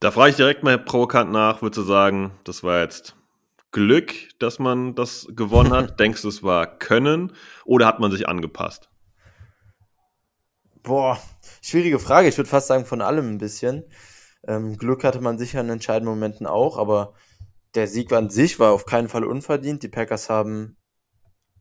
[0.00, 3.16] Da frage ich direkt mal provokant nach, würde sagen, das war jetzt
[3.70, 5.98] Glück, dass man das gewonnen hat?
[6.00, 7.32] Denkst du, es war Können
[7.64, 8.90] oder hat man sich angepasst?
[10.82, 11.18] Boah,
[11.62, 12.28] schwierige Frage.
[12.28, 13.84] Ich würde fast sagen, von allem ein bisschen.
[14.46, 17.14] Ähm, Glück hatte man sicher in entscheidenden Momenten auch, aber
[17.74, 19.82] der Sieg an sich war auf keinen Fall unverdient.
[19.82, 20.76] Die Packers haben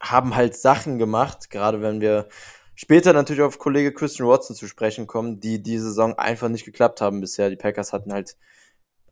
[0.01, 2.27] haben halt Sachen gemacht, gerade wenn wir
[2.75, 7.01] später natürlich auf Kollege Christian Watson zu sprechen kommen, die diese Saison einfach nicht geklappt
[7.01, 7.49] haben bisher.
[7.49, 8.37] Die Packers hatten halt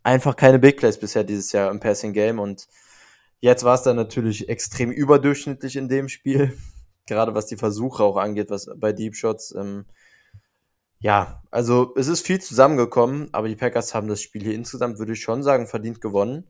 [0.03, 2.67] einfach keine Big Plays bisher dieses Jahr im Passing Game und
[3.41, 6.57] jetzt war es dann natürlich extrem überdurchschnittlich in dem Spiel,
[7.07, 9.53] gerade was die Versuche auch angeht, was bei Deep Shots.
[9.55, 9.85] Ähm,
[10.99, 15.13] ja, also es ist viel zusammengekommen, aber die Packers haben das Spiel hier insgesamt, würde
[15.13, 16.45] ich schon sagen, verdient gewonnen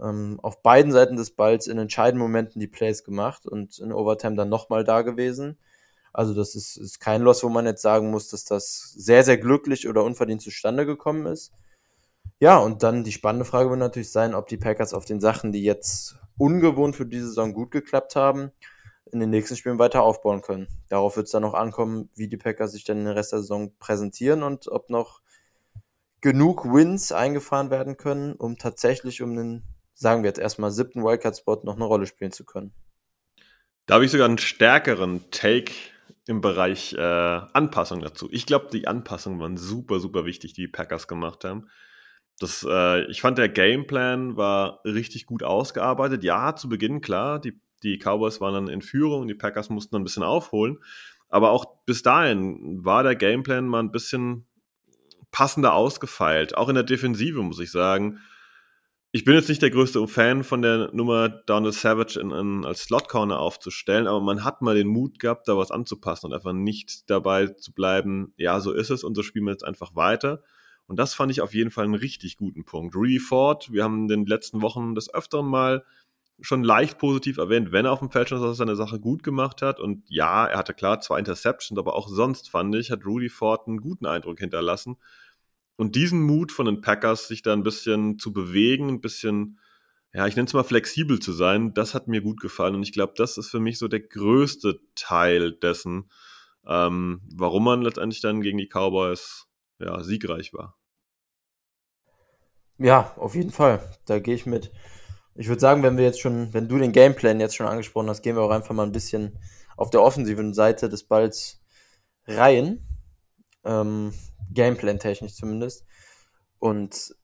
[0.00, 4.36] ähm, auf beiden Seiten des Balls in entscheidenden Momenten die Plays gemacht und in Overtime
[4.36, 5.58] dann nochmal da gewesen.
[6.12, 9.38] Also das ist, ist kein Loss, wo man jetzt sagen muss, dass das sehr, sehr
[9.38, 11.52] glücklich oder unverdient zustande gekommen ist.
[12.40, 15.52] Ja, und dann die spannende Frage wird natürlich sein, ob die Packers auf den Sachen,
[15.52, 18.50] die jetzt ungewohnt für diese Saison gut geklappt haben,
[19.12, 20.68] in den nächsten Spielen weiter aufbauen können.
[20.88, 23.72] Darauf wird es dann noch ankommen, wie die Packers sich dann den Rest der Saison
[23.78, 25.20] präsentieren und ob noch
[26.20, 29.62] genug Wins eingefahren werden können, um tatsächlich um den
[30.00, 32.72] sagen wir jetzt erstmal, siebten Wildcard-Spot noch eine Rolle spielen zu können.
[33.84, 35.72] Da habe ich sogar einen stärkeren Take
[36.30, 38.28] im Bereich äh, Anpassung dazu.
[38.30, 41.66] Ich glaube, die Anpassungen waren super, super wichtig, die die Packers gemacht haben.
[42.38, 46.22] Das, äh, ich fand, der Gameplan war richtig gut ausgearbeitet.
[46.22, 50.02] Ja, zu Beginn, klar, die, die Cowboys waren dann in Führung, die Packers mussten dann
[50.02, 50.78] ein bisschen aufholen.
[51.28, 54.46] Aber auch bis dahin war der Gameplan mal ein bisschen
[55.32, 56.56] passender ausgefeilt.
[56.56, 58.20] Auch in der Defensive, muss ich sagen
[59.12, 62.82] ich bin jetzt nicht der größte Fan von der Nummer Donald Savage in, in, als
[62.82, 66.52] Slot Corner aufzustellen, aber man hat mal den Mut gehabt, da was anzupassen und einfach
[66.52, 70.42] nicht dabei zu bleiben, ja, so ist es und so spielen wir jetzt einfach weiter.
[70.86, 72.94] Und das fand ich auf jeden Fall einen richtig guten Punkt.
[72.96, 75.84] Rudy Ford, wir haben in den letzten Wochen des Öfteren mal
[76.40, 79.78] schon leicht positiv erwähnt, wenn er auf dem Feld schon seine Sache gut gemacht hat.
[79.78, 83.66] Und ja, er hatte klar zwei Interceptions, aber auch sonst fand ich, hat Rudy Ford
[83.66, 84.96] einen guten Eindruck hinterlassen.
[85.80, 89.58] Und diesen Mut von den Packers, sich da ein bisschen zu bewegen, ein bisschen,
[90.12, 92.74] ja, ich nenne es mal flexibel zu sein, das hat mir gut gefallen.
[92.74, 96.10] Und ich glaube, das ist für mich so der größte Teil dessen,
[96.66, 99.46] ähm, warum man letztendlich dann gegen die Cowboys
[99.78, 100.76] ja, siegreich war.
[102.76, 103.80] Ja, auf jeden Fall.
[104.04, 104.70] Da gehe ich mit.
[105.34, 108.20] Ich würde sagen, wenn wir jetzt schon, wenn du den Gameplan jetzt schon angesprochen hast,
[108.20, 109.38] gehen wir auch einfach mal ein bisschen
[109.78, 111.62] auf der offensiven Seite des Balls
[112.26, 112.86] rein.
[113.64, 114.12] Ähm,
[114.52, 115.84] Gameplan-technisch zumindest.
[116.58, 117.14] Und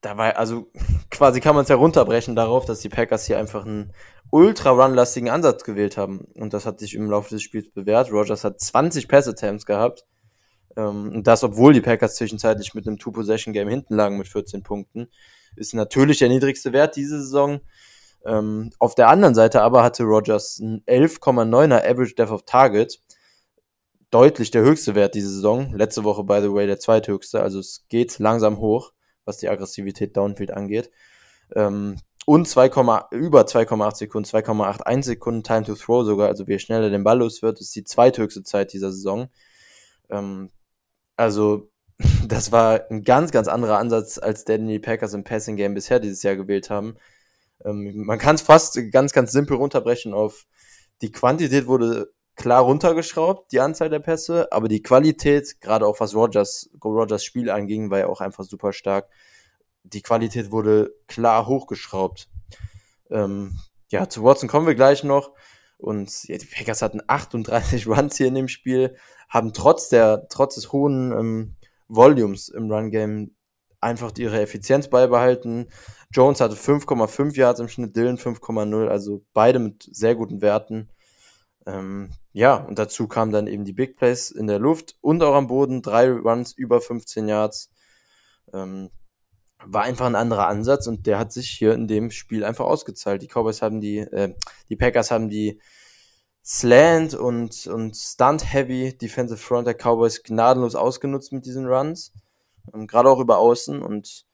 [0.00, 0.70] da war, also
[1.10, 3.92] quasi kann man es ja runterbrechen darauf, dass die Packers hier einfach einen
[4.30, 6.26] ultra-run-lastigen Ansatz gewählt haben.
[6.34, 8.10] Und das hat sich im Laufe des Spiels bewährt.
[8.10, 10.06] Rogers hat 20 Pass-Attempts gehabt.
[10.76, 15.08] Ähm, und das, obwohl die Packers zwischenzeitlich mit einem Two-Possession-Game hinten lagen mit 14 Punkten.
[15.54, 17.60] Ist natürlich der niedrigste Wert diese Saison.
[18.24, 23.00] Ähm, auf der anderen Seite aber hatte Rogers ein 11,9er Average Depth of Target
[24.12, 25.72] deutlich der höchste Wert diese Saison.
[25.74, 27.42] Letzte Woche, by the way, der zweithöchste.
[27.42, 28.92] Also es geht langsam hoch,
[29.24, 30.90] was die Aggressivität Downfield angeht.
[31.56, 31.96] Ähm,
[32.26, 32.66] und 2,
[33.10, 36.28] über 2,8 Sekunden, 2,81 Sekunden Time to Throw sogar.
[36.28, 39.28] Also wie schneller den Ball los wird, ist die zweithöchste Zeit dieser Saison.
[40.10, 40.50] Ähm,
[41.16, 41.70] also
[42.28, 45.74] das war ein ganz, ganz anderer Ansatz, als der, den die Packers im Passing Game
[45.74, 46.96] bisher dieses Jahr gewählt haben.
[47.64, 50.46] Ähm, man kann es fast ganz, ganz simpel runterbrechen auf
[51.00, 56.14] die Quantität wurde klar runtergeschraubt, die Anzahl der Pässe, aber die Qualität, gerade auch was
[56.14, 59.08] Rogers, Rogers Spiel anging, war ja auch einfach super stark.
[59.84, 62.28] Die Qualität wurde klar hochgeschraubt.
[63.10, 63.58] Ähm,
[63.90, 65.32] ja, zu Watson kommen wir gleich noch.
[65.76, 68.96] Und ja, die Packers hatten 38 Runs hier in dem Spiel,
[69.28, 71.56] haben trotz der, trotz des hohen ähm,
[71.88, 73.34] Volumes im Run-Game
[73.80, 75.68] einfach ihre Effizienz beibehalten.
[76.12, 80.88] Jones hatte 5,5 Yards im Schnitt, Dylan 5,0, also beide mit sehr guten Werten.
[81.66, 85.34] Ähm, ja, und dazu kamen dann eben die Big Plays in der Luft und auch
[85.34, 87.70] am Boden, drei Runs über 15 Yards.
[88.52, 88.90] Ähm,
[89.64, 93.22] war einfach ein anderer Ansatz und der hat sich hier in dem Spiel einfach ausgezahlt.
[93.22, 94.34] Die Cowboys haben die, äh,
[94.68, 95.60] die Packers haben die
[96.44, 102.12] Slant und, und Stunt-Heavy Defensive Front der Cowboys gnadenlos ausgenutzt mit diesen Runs.
[102.74, 104.26] Ähm, Gerade auch über Außen und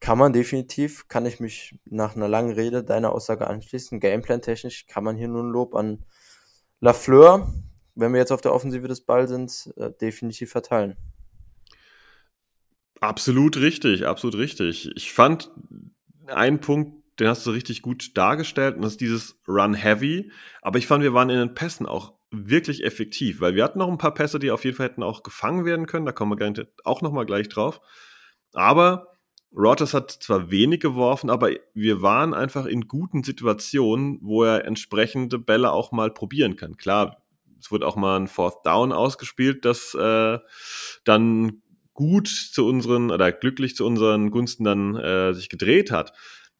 [0.00, 4.00] kann man definitiv, kann ich mich nach einer langen Rede deiner Aussage anschließen.
[4.00, 6.04] Gameplan-technisch kann man hier nur ein Lob an
[6.80, 7.52] Lafleur,
[7.94, 10.96] wenn wir jetzt auf der Offensive des Balls sind, äh, definitiv verteilen.
[13.00, 14.90] Absolut richtig, absolut richtig.
[14.94, 15.50] Ich fand
[16.26, 20.30] einen Punkt, den hast du richtig gut dargestellt, und das ist dieses Run Heavy.
[20.62, 23.88] Aber ich fand, wir waren in den Pässen auch wirklich effektiv, weil wir hatten noch
[23.88, 26.06] ein paar Pässe, die auf jeden Fall hätten auch gefangen werden können.
[26.06, 27.80] Da kommen wir auch noch mal gleich drauf.
[28.52, 29.09] Aber
[29.56, 35.38] Rogers hat zwar wenig geworfen, aber wir waren einfach in guten Situationen, wo er entsprechende
[35.38, 36.76] Bälle auch mal probieren kann.
[36.76, 37.22] Klar,
[37.58, 40.38] es wird auch mal ein Fourth Down ausgespielt, das äh,
[41.04, 41.62] dann
[41.94, 46.12] gut zu unseren oder glücklich zu unseren Gunsten dann äh, sich gedreht hat.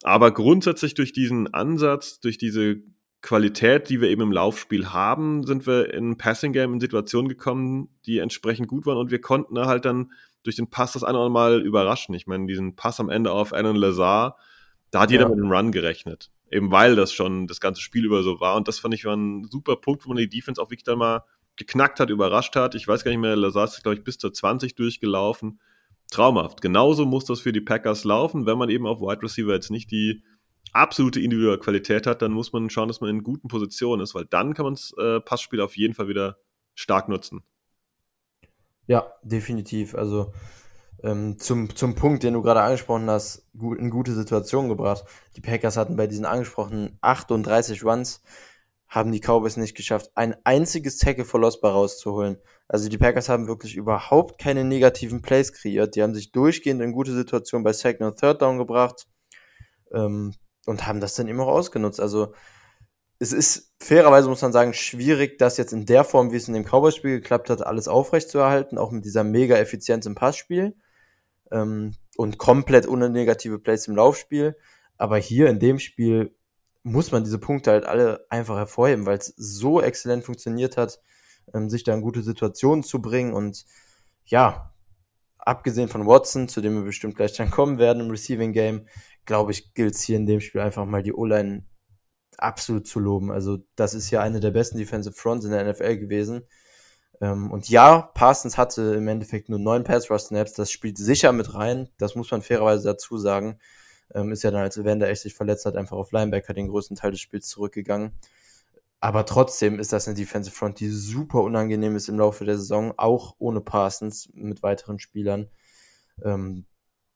[0.03, 2.77] Aber grundsätzlich durch diesen Ansatz, durch diese
[3.21, 7.89] Qualität, die wir eben im Laufspiel haben, sind wir in Passing Game in Situationen gekommen,
[8.05, 10.11] die entsprechend gut waren und wir konnten halt dann
[10.43, 12.15] durch den Pass das eine oder Mal überraschen.
[12.15, 14.37] Ich meine, diesen Pass am Ende auf Alan Lazar,
[14.91, 16.31] da hat jeder mit dem Run gerechnet.
[16.51, 18.57] Eben weil das schon das ganze Spiel über so war.
[18.57, 20.97] Und das fand ich war ein super Punkt, wo man die Defense auch wirklich dann
[20.97, 21.23] mal
[21.55, 22.75] geknackt hat, überrascht hat.
[22.75, 25.59] Ich weiß gar nicht mehr, Lazar ist, glaube ich, bis zur 20 durchgelaufen.
[26.09, 26.61] Traumhaft.
[26.61, 28.45] Genauso muss das für die Packers laufen.
[28.45, 30.23] Wenn man eben auf Wide Receiver jetzt nicht die
[30.73, 34.25] absolute individuelle Qualität hat, dann muss man schauen, dass man in guten Positionen ist, weil
[34.25, 36.37] dann kann man das äh, Passspiel auf jeden Fall wieder
[36.75, 37.43] stark nutzen.
[38.91, 39.95] Ja, definitiv.
[39.95, 40.33] Also
[41.01, 45.05] ähm, zum, zum Punkt, den du gerade angesprochen hast, gut, in gute Situation gebracht.
[45.37, 48.21] Die Packers hatten bei diesen angesprochenen 38 Runs,
[48.89, 52.35] haben die Cowboys nicht geschafft, ein einziges Tackle for Loss rauszuholen.
[52.67, 55.95] Also die Packers haben wirklich überhaupt keine negativen Plays kreiert.
[55.95, 59.07] Die haben sich durchgehend in gute Situationen bei Second und Third Down gebracht
[59.93, 60.33] ähm,
[60.65, 62.01] und haben das dann immer auch ausgenutzt.
[62.01, 62.33] Also
[63.21, 66.55] es ist fairerweise, muss man sagen, schwierig, das jetzt in der Form, wie es in
[66.55, 70.75] dem Cowboys-Spiel geklappt hat, alles aufrechtzuerhalten, auch mit dieser mega Effizienz im Passspiel
[71.51, 74.57] ähm, und komplett ohne negative Plays im Laufspiel.
[74.97, 76.35] Aber hier in dem Spiel
[76.81, 80.99] muss man diese Punkte halt alle einfach hervorheben, weil es so exzellent funktioniert hat,
[81.53, 83.65] ähm, sich da in gute Situationen zu bringen und
[84.25, 84.73] ja,
[85.37, 88.87] abgesehen von Watson, zu dem wir bestimmt gleich dann kommen werden im Receiving Game,
[89.25, 91.65] glaube ich, gilt es hier in dem Spiel einfach mal die O-Line
[92.41, 93.31] absolut zu loben.
[93.31, 96.43] Also das ist ja eine der besten Defensive Fronts in der NFL gewesen.
[97.21, 100.53] Ähm, und ja, Parsons hatte im Endeffekt nur neun Pass-Rush-Snaps.
[100.53, 101.89] Das spielt sicher mit rein.
[101.97, 103.59] Das muss man fairerweise dazu sagen.
[104.13, 106.97] Ähm, ist ja dann, als Evander echt sich verletzt hat, einfach auf Linebacker den größten
[106.97, 108.13] Teil des Spiels zurückgegangen.
[108.99, 112.93] Aber trotzdem ist das eine Defensive Front, die super unangenehm ist im Laufe der Saison,
[112.97, 115.47] auch ohne Parsons mit weiteren Spielern.
[116.23, 116.65] Ähm,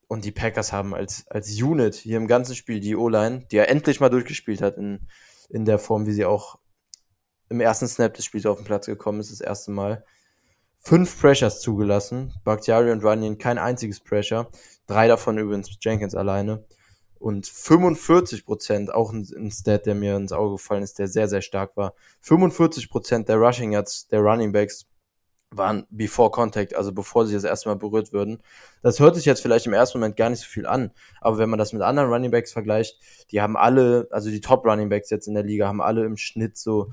[0.08, 3.70] und die Packers haben als, als Unit hier im ganzen Spiel die O-Line, die er
[3.70, 5.08] endlich mal durchgespielt hat in,
[5.50, 6.60] in der Form, wie sie auch
[7.50, 10.04] im ersten Snap des Spiels auf den Platz gekommen ist, das erste Mal.
[10.80, 12.34] Fünf Pressures zugelassen.
[12.44, 14.50] Bakhtiari und Runyon kein einziges Pressure.
[14.88, 16.63] Drei davon übrigens Jenkins alleine.
[17.18, 21.28] Und 45 Prozent, auch ein, ein, Stat, der mir ins Auge gefallen ist, der sehr,
[21.28, 21.96] sehr stark war.
[22.22, 24.86] 45 Prozent der Rushing Yards der Running Backs
[25.58, 28.41] waren before contact, also bevor sie das erste Mal berührt würden.
[28.82, 30.91] Das hört sich jetzt vielleicht im ersten Moment gar nicht so viel an,
[31.22, 33.00] aber wenn man das mit anderen Running Backs vergleicht,
[33.32, 36.18] die haben alle, also die Top Running Backs jetzt in der Liga, haben alle im
[36.18, 36.91] Schnitt so,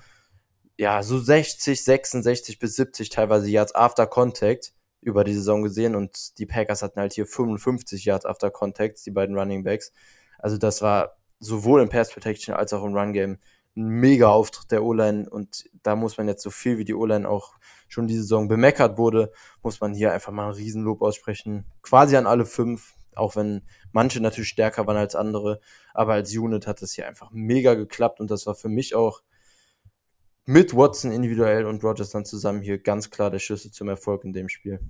[0.79, 6.38] ja, so 60, 66 bis 70 teilweise Yards after contact über die Saison gesehen und
[6.38, 9.92] die Packers hatten halt hier 55 Yards after contact, die beiden Running Backs.
[10.38, 13.38] Also das war sowohl im Pass Protection als auch im Run Game
[13.77, 17.29] ein mega Auftritt der O-Line und da muss man jetzt so viel wie die O-Line
[17.29, 17.55] auch
[17.92, 21.66] schon diese Saison bemeckert wurde, muss man hier einfach mal ein Riesenlob aussprechen.
[21.83, 25.61] Quasi an alle fünf, auch wenn manche natürlich stärker waren als andere.
[25.92, 29.22] Aber als Unit hat es hier einfach mega geklappt und das war für mich auch
[30.44, 34.33] mit Watson individuell und Rogers dann zusammen hier ganz klar der Schlüssel zum Erfolg in
[34.33, 34.81] dem Spiel.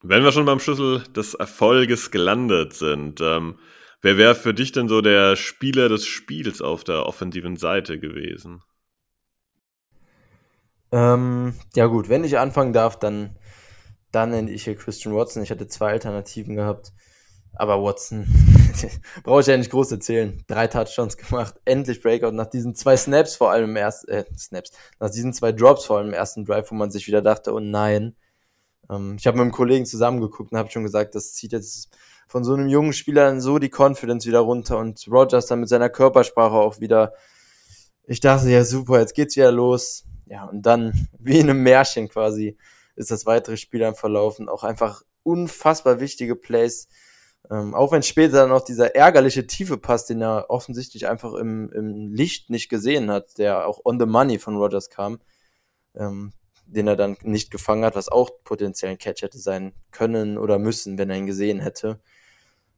[0.00, 3.58] Wenn wir schon beim Schlüssel des Erfolges gelandet sind, ähm,
[4.00, 8.62] wer wäre für dich denn so der Spieler des Spiels auf der offensiven Seite gewesen?
[10.90, 13.36] Ähm, ja gut, wenn ich anfangen darf, dann,
[14.12, 15.42] dann nenne ich hier Christian Watson.
[15.42, 16.92] Ich hatte zwei Alternativen gehabt,
[17.52, 18.26] aber Watson
[19.24, 20.42] brauche ich ja nicht groß erzählen.
[20.46, 24.72] Drei Touchdowns gemacht, endlich Breakout nach diesen zwei Snaps vor allem im ersten, äh, Snaps,
[24.98, 27.60] nach diesen zwei Drops vor allem im ersten Drive, wo man sich wieder dachte, oh
[27.60, 28.16] nein.
[28.90, 31.90] Ähm, ich habe mit einem Kollegen zusammengeguckt und habe schon gesagt, das zieht jetzt
[32.28, 35.68] von so einem jungen Spieler dann so die Confidence wieder runter und Rogers dann mit
[35.68, 37.12] seiner Körpersprache auch wieder.
[38.08, 42.08] Ich dachte, ja super, jetzt geht's wieder los ja, und dann, wie in einem Märchen
[42.08, 42.56] quasi,
[42.96, 44.48] ist das weitere Spiel dann verlaufen.
[44.48, 46.88] Auch einfach unfassbar wichtige Plays.
[47.50, 51.70] Ähm, auch wenn später dann noch dieser ärgerliche tiefe Pass, den er offensichtlich einfach im,
[51.70, 55.20] im Licht nicht gesehen hat, der auch on the money von Rogers kam,
[55.94, 56.32] ähm,
[56.66, 60.58] den er dann nicht gefangen hat, was auch potenziell ein Catch hätte sein können oder
[60.58, 62.00] müssen, wenn er ihn gesehen hätte.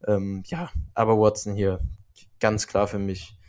[0.06, 1.80] Ähm, ja, aber Watson hier
[2.38, 3.39] ganz klar für mich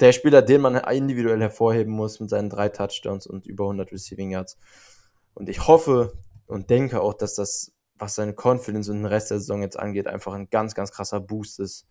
[0.00, 4.30] der Spieler, den man individuell hervorheben muss mit seinen drei Touchdowns und über 100 Receiving
[4.30, 4.58] Yards.
[5.34, 6.12] Und ich hoffe
[6.46, 10.06] und denke auch, dass das, was seine Confidence und den Rest der Saison jetzt angeht,
[10.06, 11.86] einfach ein ganz, ganz krasser Boost ist.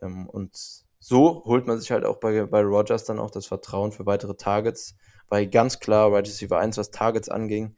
[0.00, 3.92] Ähm, und so holt man sich halt auch bei, bei Rogers dann auch das Vertrauen
[3.92, 4.94] für weitere Targets,
[5.28, 7.76] weil ganz klar Right Receiver 1, was Targets anging.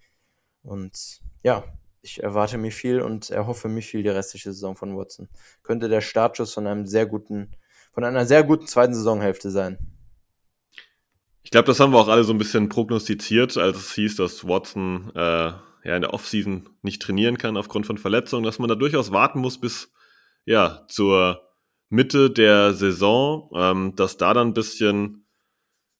[0.62, 1.64] Und ja,
[2.00, 5.28] ich erwarte mir viel und erhoffe mir viel die restliche Saison von Watson.
[5.62, 7.56] Könnte der Startschuss von einem sehr guten
[7.94, 9.78] von einer sehr guten zweiten Saisonhälfte sein.
[11.44, 14.46] Ich glaube, das haben wir auch alle so ein bisschen prognostiziert, als es hieß, dass
[14.46, 15.52] Watson äh,
[15.84, 19.38] ja in der Offseason nicht trainieren kann aufgrund von Verletzungen, dass man da durchaus warten
[19.38, 19.92] muss bis
[20.44, 21.42] ja zur
[21.90, 25.26] Mitte der Saison, ähm, dass da dann ein bisschen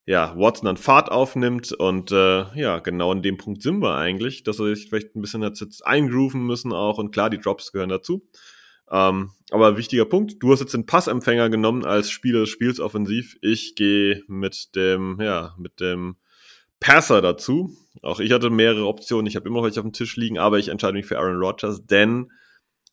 [0.05, 4.43] ja Watson dann Fahrt aufnimmt und äh, ja genau in dem Punkt sind wir eigentlich,
[4.43, 7.89] dass er sich vielleicht ein bisschen jetzt eingrooven müssen auch und klar die Drops gehören
[7.89, 8.27] dazu.
[8.91, 13.37] Ähm, aber wichtiger Punkt, du hast jetzt den Passempfänger genommen als Spieler des Spiels offensiv.
[13.41, 16.17] Ich gehe mit dem, ja, mit dem
[16.79, 17.75] Passer dazu.
[18.01, 20.69] Auch ich hatte mehrere Optionen, ich habe immer welche auf dem Tisch liegen, aber ich
[20.69, 22.31] entscheide mich für Aaron Rodgers, denn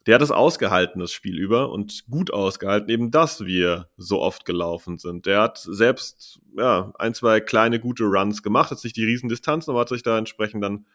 [0.07, 4.45] der hat es ausgehalten, das Spiel über, und gut ausgehalten, eben dass wir so oft
[4.45, 5.27] gelaufen sind.
[5.27, 9.81] Der hat selbst ja, ein, zwei kleine gute Runs gemacht, hat sich die Riesendistanzen, aber
[9.81, 10.87] hat sich da entsprechend dann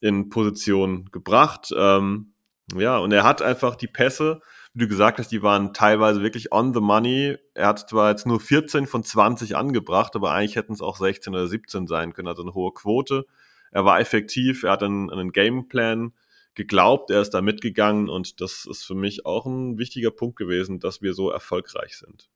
[0.00, 1.72] in Position gebracht.
[1.76, 2.32] Ähm,
[2.74, 4.40] ja, und er hat einfach die Pässe,
[4.74, 7.36] wie du gesagt hast, die waren teilweise wirklich on the money.
[7.54, 11.34] Er hat zwar jetzt nur 14 von 20 angebracht, aber eigentlich hätten es auch 16
[11.34, 13.26] oder 17 sein können, also eine hohe Quote.
[13.70, 16.12] Er war effektiv, er hat einen, einen Gameplan
[16.54, 20.80] geglaubt, er ist da mitgegangen und das ist für mich auch ein wichtiger Punkt gewesen,
[20.80, 22.28] dass wir so erfolgreich sind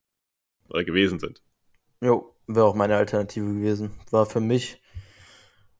[0.68, 1.42] oder gewesen sind.
[2.00, 3.92] Jo, wäre auch meine Alternative gewesen.
[4.10, 4.81] War für mich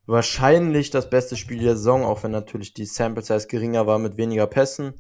[0.07, 4.17] wahrscheinlich das beste Spiel der Saison, auch wenn natürlich die Sample Size geringer war mit
[4.17, 4.95] weniger Pässen.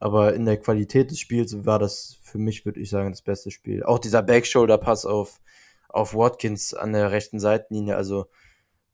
[0.00, 3.50] Aber in der Qualität des Spiels war das für mich, würde ich sagen, das beste
[3.50, 3.82] Spiel.
[3.84, 5.40] Auch dieser Backshoulder-Pass auf,
[5.88, 7.96] auf Watkins an der rechten Seitenlinie.
[7.96, 8.26] Also,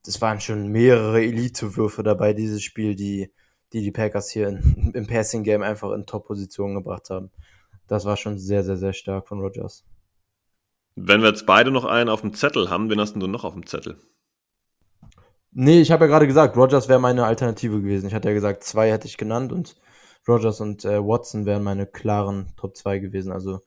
[0.05, 3.33] das waren schon mehrere Elite-Würfe dabei, dieses Spiel, die,
[3.73, 7.31] die die Packers hier in, im Passing-Game einfach in Top-Positionen gebracht haben.
[7.89, 9.85] das war schon sehr, sehr, sehr stark von Rogers.
[10.97, 13.55] Wenn wir jetzt beide noch einen auf dem Zettel haben, wen hast du noch auf
[13.55, 13.97] dem Zettel?
[15.53, 18.07] Nee, ich habe ja gerade gesagt, Rogers wäre meine Alternative gewesen.
[18.07, 19.77] Ich hatte ja gesagt, zwei hätte ich genannt und
[20.29, 23.33] Rogers und äh, Watson wären meine klaren Top 2 gewesen.
[23.33, 23.61] Also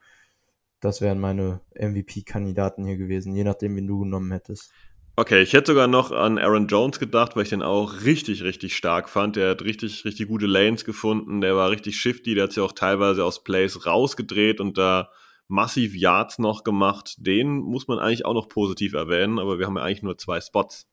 [0.79, 4.71] das wären meine MVP-Kandidaten hier gewesen, je nachdem, wen du genommen hättest.
[5.15, 8.75] Okay, ich hätte sogar noch an Aaron Jones gedacht, weil ich den auch richtig, richtig
[8.75, 9.35] stark fand.
[9.35, 11.39] Der hat richtig, richtig gute Lanes gefunden.
[11.39, 12.33] Der war richtig shifty.
[12.33, 15.09] Der hat sich auch teilweise aus Plays rausgedreht und da
[15.47, 17.15] massiv Yards noch gemacht.
[17.19, 20.41] Den muss man eigentlich auch noch positiv erwähnen, aber wir haben ja eigentlich nur zwei
[20.41, 20.87] Spots.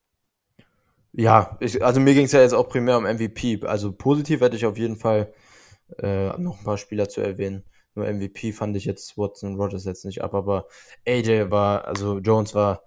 [1.13, 3.61] Ja, ich, also mir ging es ja jetzt auch primär um MVP.
[3.65, 5.33] Also positiv hätte ich auf jeden Fall
[5.99, 7.65] äh, noch ein paar Spieler zu erwähnen.
[7.95, 10.67] Nur MVP fand ich jetzt Watson Rogers jetzt nicht ab, aber
[11.07, 12.85] AJ war, also Jones war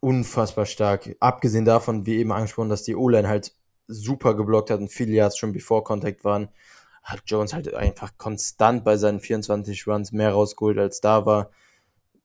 [0.00, 1.14] unfassbar stark.
[1.20, 3.52] Abgesehen davon, wie eben angesprochen, dass die O-Line halt
[3.86, 6.48] super geblockt hat und viele Yards schon bevor Contact waren,
[7.04, 11.50] hat Jones halt einfach konstant bei seinen 24 Runs mehr rausgeholt, als da war.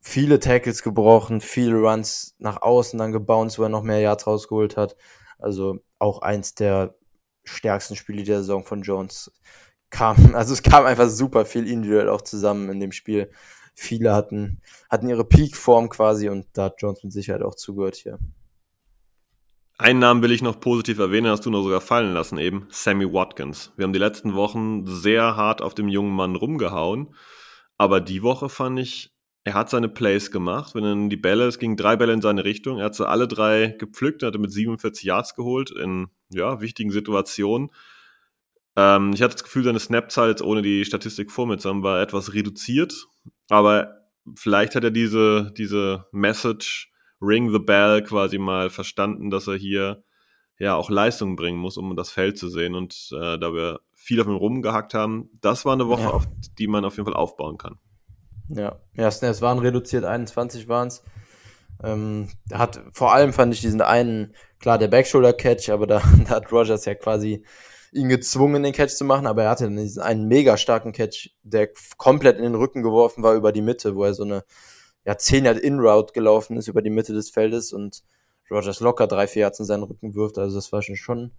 [0.01, 4.77] Viele Tackles gebrochen, viele Runs nach außen dann gebounced, wo er noch mehr Yards rausgeholt
[4.77, 4.95] hat.
[5.39, 6.95] Also auch eins der
[7.43, 9.31] stärksten Spiele der Saison von Jones
[9.89, 13.31] kam, also es kam einfach super viel individuell auch zusammen in dem Spiel.
[13.75, 18.17] Viele hatten, hatten ihre Peak-Form quasi und da hat Jones mit Sicherheit auch zugehört hier.
[19.79, 23.13] Einen Namen will ich noch positiv erwähnen, hast du noch sogar fallen lassen eben, Sammy
[23.13, 23.71] Watkins.
[23.77, 27.13] Wir haben die letzten Wochen sehr hart auf dem jungen Mann rumgehauen,
[27.77, 31.59] aber die Woche fand ich, er hat seine Plays gemacht, wenn dann die Bälle, es
[31.59, 34.51] gingen drei Bälle in seine Richtung, er hat sie alle drei gepflückt, er hatte mit
[34.51, 37.69] 47 Yards geholt in ja, wichtigen Situationen.
[38.75, 41.83] Ähm, ich hatte das Gefühl, seine Snap-Zahl jetzt ohne die Statistik vor mir zu haben,
[41.83, 43.07] war etwas reduziert.
[43.49, 43.97] Aber
[44.35, 50.03] vielleicht hat er diese, diese Message, Ring the Bell, quasi mal verstanden, dass er hier
[50.59, 52.75] ja auch Leistung bringen muss, um das Feld zu sehen.
[52.75, 56.11] Und äh, da wir viel auf ihm rumgehackt haben, das war eine Woche, ja.
[56.11, 56.27] auf
[56.59, 57.79] die man auf jeden Fall aufbauen kann.
[58.49, 61.03] Ja, ja es waren reduziert, 21 waren es.
[61.83, 66.51] Ähm, hat vor allem fand ich diesen einen, klar, der Backshoulder-Catch, aber da, da hat
[66.51, 67.43] Rogers ja quasi
[67.91, 71.69] ihn gezwungen, den Catch zu machen, aber er hatte diesen einen mega starken Catch, der
[71.97, 74.43] komplett in den Rücken geworfen war über die Mitte, wo er so eine
[75.05, 78.03] ja, 10 Yard In-Route gelaufen ist über die Mitte des Feldes und
[78.51, 80.37] Rogers locker drei, vier Yards in seinen Rücken wirft.
[80.37, 81.31] Also das war schon, schon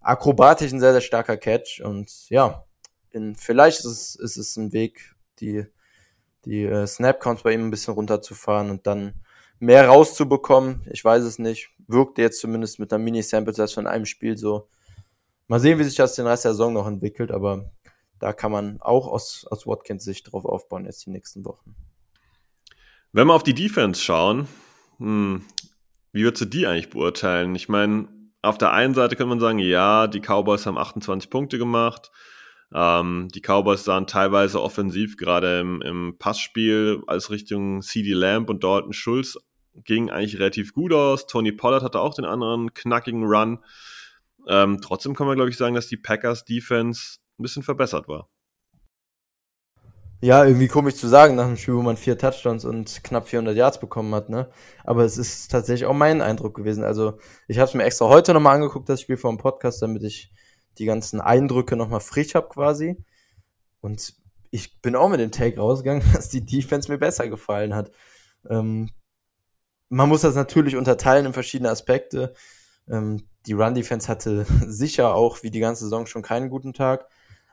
[0.00, 1.80] akrobatisch ein sehr, sehr starker Catch.
[1.80, 2.64] Und ja,
[3.10, 5.64] in, vielleicht ist es, ist es ein Weg, die,
[6.46, 9.12] die äh, Snap-Counts bei ihm ein bisschen runterzufahren und dann
[9.58, 10.86] mehr rauszubekommen.
[10.90, 11.68] Ich weiß es nicht.
[11.86, 14.68] Wirkte jetzt zumindest mit einer Mini-Sample-Size von einem Spiel so
[15.48, 17.70] Mal sehen, wie sich das den Rest der Saison noch entwickelt, aber
[18.18, 21.76] da kann man auch aus, aus Watkins Sicht drauf aufbauen jetzt die nächsten Wochen.
[23.12, 24.48] Wenn wir auf die Defense schauen,
[24.98, 25.44] hm,
[26.12, 27.54] wie würdest du die eigentlich beurteilen?
[27.54, 28.08] Ich meine,
[28.42, 32.10] auf der einen Seite könnte man sagen, ja, die Cowboys haben 28 Punkte gemacht.
[32.74, 38.64] Ähm, die Cowboys sahen teilweise offensiv, gerade im, im Passspiel, als Richtung CD Lamb und
[38.64, 39.38] Dalton Schulz
[39.84, 41.26] ging eigentlich relativ gut aus.
[41.26, 43.58] Tony Pollard hatte auch den anderen knackigen Run.
[44.48, 48.28] Ähm, trotzdem kann man, glaube ich, sagen, dass die Packers Defense ein bisschen verbessert war.
[50.22, 53.54] Ja, irgendwie komisch zu sagen, nach einem Spiel, wo man vier Touchdowns und knapp 400
[53.54, 54.48] Yards bekommen hat, ne?
[54.82, 56.84] Aber es ist tatsächlich auch mein Eindruck gewesen.
[56.84, 60.02] Also, ich habe es mir extra heute nochmal angeguckt, das Spiel vor dem Podcast, damit
[60.04, 60.32] ich
[60.78, 62.96] die ganzen Eindrücke nochmal frisch habe quasi.
[63.80, 64.14] Und
[64.50, 67.90] ich bin auch mit dem Take rausgegangen, dass die Defense mir besser gefallen hat.
[68.48, 68.90] Ähm,
[69.88, 72.34] man muss das natürlich unterteilen in verschiedene Aspekte.
[72.88, 77.06] Ähm, die Run-Defense hatte sicher auch wie die ganze Saison schon keinen guten Tag.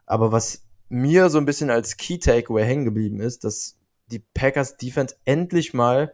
[0.05, 5.15] Aber was mir so ein bisschen als Key-Takeaway hängen geblieben ist, dass die Packers Defense
[5.25, 6.13] endlich mal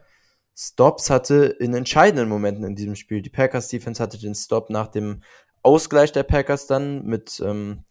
[0.56, 3.22] Stops hatte in entscheidenden Momenten in diesem Spiel.
[3.22, 5.22] Die Packers Defense hatte den Stop nach dem
[5.64, 7.84] Ausgleich der Packers dann mit ähm,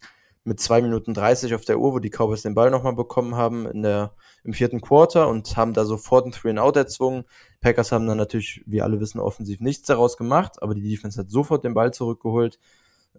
[0.49, 3.67] mit 2 Minuten 30 auf der Uhr, wo die Cowboys den Ball nochmal bekommen haben
[3.67, 7.25] in der, im vierten Quarter und haben da sofort ein Three and Out erzwungen.
[7.61, 11.31] Packers haben dann natürlich, wie alle wissen, offensiv nichts daraus gemacht, aber die Defense hat
[11.31, 12.59] sofort den Ball zurückgeholt.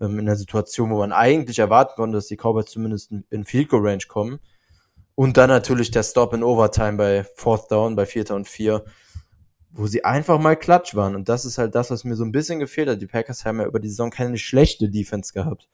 [0.02, 3.46] Ähm, in der Situation, wo man eigentlich erwarten konnte, dass die Cowboys zumindest in, in
[3.46, 4.40] Field Goal Range kommen.
[5.16, 8.86] Und dann natürlich der Stop in Overtime bei Fourth Down, bei Vierter und Vier,
[9.72, 11.16] wo sie einfach mal klatsch waren.
[11.16, 13.02] Und das ist halt das, was mir so ein bisschen gefehlt hat.
[13.02, 15.70] Die Packers haben ja über die Saison keine schlechte Defense gehabt.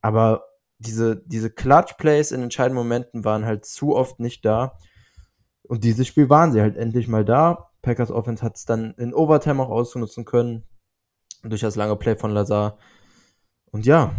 [0.00, 0.44] Aber
[0.78, 4.78] diese, diese Clutch-Plays in entscheidenden Momenten waren halt zu oft nicht da.
[5.62, 7.70] Und dieses Spiel waren sie halt endlich mal da.
[7.82, 10.64] Packers Offense hat es dann in Overtime auch ausnutzen können.
[11.42, 12.78] Durch das lange Play von Lazar.
[13.70, 14.14] Und ja,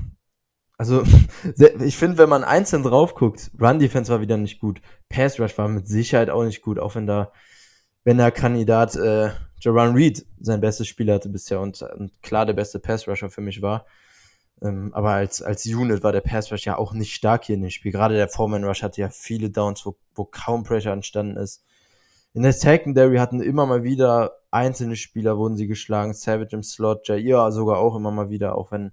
[0.78, 1.04] also
[1.80, 4.82] ich finde, wenn man einzeln drauf guckt, Run Defense war wieder nicht gut.
[5.10, 7.32] Pass Rush war mit Sicherheit auch nicht gut, auch wenn da,
[8.10, 9.30] wenn der Kandidat äh,
[9.62, 13.42] Jaron Reed sein bestes Spiel hatte bisher und, und klar der beste Pass Rusher für
[13.42, 13.86] mich war.
[14.64, 17.62] Ähm, aber als, als Unit war der Pass Rush ja auch nicht stark hier in
[17.62, 17.92] dem Spiel.
[17.92, 21.64] Gerade der Foreman Rush hatte ja viele Downs, wo, wo kaum Pressure entstanden ist.
[22.34, 26.16] In der Secondary hatten immer mal wieder einzelne Spieler wurden sie geschlagen.
[26.16, 28.92] Savage im Slot, Jair sogar auch immer mal wieder, auch wenn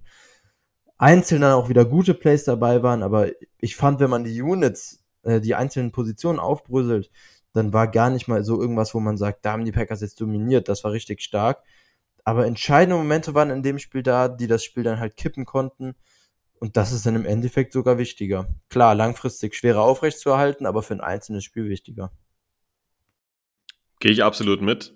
[0.99, 3.01] einzeln dann auch wieder gute Plays dabei waren.
[3.01, 7.09] Aber ich fand, wenn man die Units, äh, die einzelnen Positionen aufbröselt,
[7.57, 10.21] dann war gar nicht mal so irgendwas, wo man sagt, da haben die Packers jetzt
[10.21, 10.69] dominiert.
[10.69, 11.63] Das war richtig stark.
[12.23, 15.95] Aber entscheidende Momente waren in dem Spiel da, die das Spiel dann halt kippen konnten.
[16.59, 18.47] Und das ist dann im Endeffekt sogar wichtiger.
[18.69, 22.11] Klar, langfristig schwerer aufrechtzuerhalten, aber für ein einzelnes Spiel wichtiger.
[23.99, 24.93] Gehe ich absolut mit.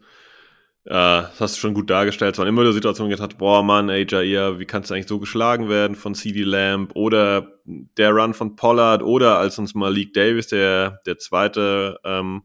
[0.86, 2.34] Äh, das hast du schon gut dargestellt.
[2.34, 5.08] Es waren immer die Situation, ich gedacht boah, Mann, ey, Jair, wie kannst du eigentlich
[5.08, 9.92] so geschlagen werden von CD Lamb oder der Run von Pollard oder als uns mal
[9.92, 12.44] Malik Davis, der, der zweite ähm,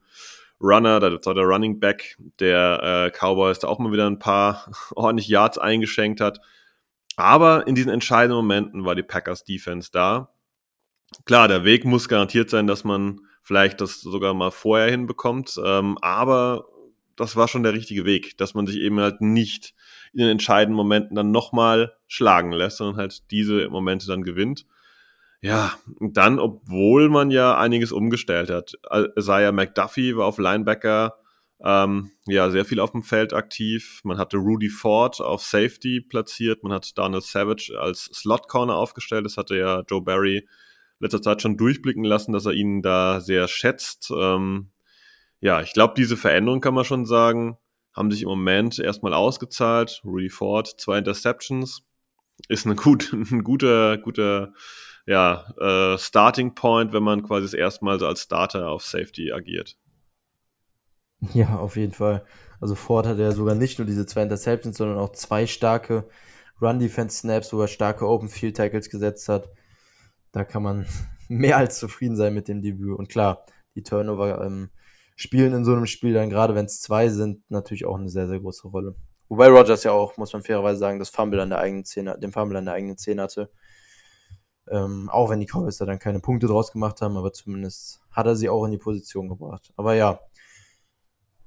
[0.60, 5.28] Runner, der zweite Running Back der äh, Cowboys, da auch mal wieder ein paar ordentlich
[5.28, 6.40] Yards eingeschenkt hat.
[7.16, 10.30] Aber in diesen entscheidenden Momenten war die Packers Defense da.
[11.24, 15.58] Klar, der Weg muss garantiert sein, dass man vielleicht das sogar mal vorher hinbekommt.
[15.64, 16.66] Ähm, aber
[17.16, 19.74] das war schon der richtige Weg, dass man sich eben halt nicht
[20.12, 24.66] in den entscheidenden Momenten dann nochmal schlagen lässt, sondern halt diese Momente dann gewinnt.
[25.40, 28.74] Ja, und dann, obwohl man ja einiges umgestellt hat.
[29.16, 31.16] Isaiah McDuffie war auf Linebacker
[31.64, 34.00] ähm, ja sehr viel auf dem Feld aktiv.
[34.04, 36.62] Man hatte Rudy Ford auf Safety platziert.
[36.62, 39.24] Man hat Donald Savage als Slot Corner aufgestellt.
[39.24, 40.46] Das hatte ja Joe Barry
[40.98, 44.12] letzter Zeit schon durchblicken lassen, dass er ihn da sehr schätzt.
[44.14, 44.70] Ähm,
[45.40, 47.56] ja, ich glaube, diese Veränderung kann man schon sagen,
[47.94, 50.02] haben sich im Moment erstmal ausgezahlt.
[50.04, 51.82] Rudy Ford, zwei Interceptions,
[52.48, 54.52] ist ein, gut, ein guter, guter
[55.06, 59.32] ja, äh, Starting Point, wenn man quasi das erste Mal so als Starter auf Safety
[59.32, 59.76] agiert.
[61.32, 62.24] Ja, auf jeden Fall.
[62.60, 66.08] Also Ford hat ja sogar nicht nur diese zwei Interceptions, sondern auch zwei starke
[66.60, 69.48] Run-Defense-Snaps, wo er starke Open-Field-Tackles gesetzt hat
[70.36, 70.86] da kann man
[71.28, 72.98] mehr als zufrieden sein mit dem Debüt.
[72.98, 74.70] Und klar, die Turnover ähm,
[75.16, 78.28] spielen in so einem Spiel dann, gerade wenn es zwei sind, natürlich auch eine sehr,
[78.28, 78.94] sehr große Rolle.
[79.28, 82.32] Wobei Rogers ja auch, muss man fairerweise sagen, das Fumble an der eigenen Szene, den
[82.32, 83.50] Fumble an der eigenen Szene hatte.
[84.68, 88.26] Ähm, auch wenn die Cowboys da dann keine Punkte draus gemacht haben, aber zumindest hat
[88.26, 89.72] er sie auch in die Position gebracht.
[89.76, 90.20] Aber ja,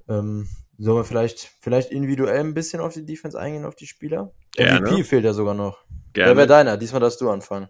[0.08, 0.48] ähm,
[0.78, 4.32] sollen wir vielleicht, vielleicht individuell ein bisschen auf die Defense eingehen, auf die Spieler?
[4.52, 4.80] Gerne.
[4.80, 5.84] MVP fehlt ja sogar noch.
[6.12, 6.30] Gerne.
[6.30, 6.76] Wer wäre deiner?
[6.76, 7.68] Diesmal darfst du anfangen.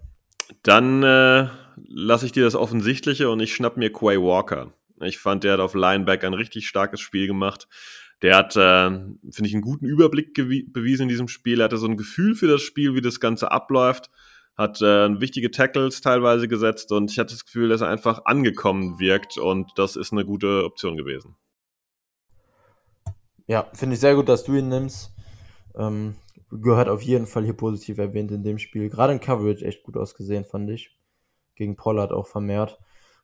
[0.62, 1.48] Dann äh,
[1.88, 4.72] lasse ich dir das Offensichtliche und ich schnapp mir Quay Walker.
[5.00, 7.68] Ich fand, der hat auf Lineback ein richtig starkes Spiel gemacht.
[8.22, 11.60] Der hat, äh, finde ich, einen guten Überblick bewiesen in diesem Spiel.
[11.60, 14.10] Er hatte so ein Gefühl für das Spiel, wie das Ganze abläuft.
[14.56, 18.98] Hat äh, wichtige Tackles teilweise gesetzt und ich hatte das Gefühl, dass er einfach angekommen
[18.98, 21.36] wirkt und das ist eine gute Option gewesen.
[23.46, 25.12] Ja, finde ich sehr gut, dass du ihn nimmst.
[25.74, 26.16] Ähm,
[26.50, 28.90] gehört auf jeden Fall hier positiv erwähnt in dem Spiel.
[28.90, 30.96] Gerade in Coverage echt gut ausgesehen, fand ich.
[31.54, 32.78] Gegen Pollard auch vermehrt.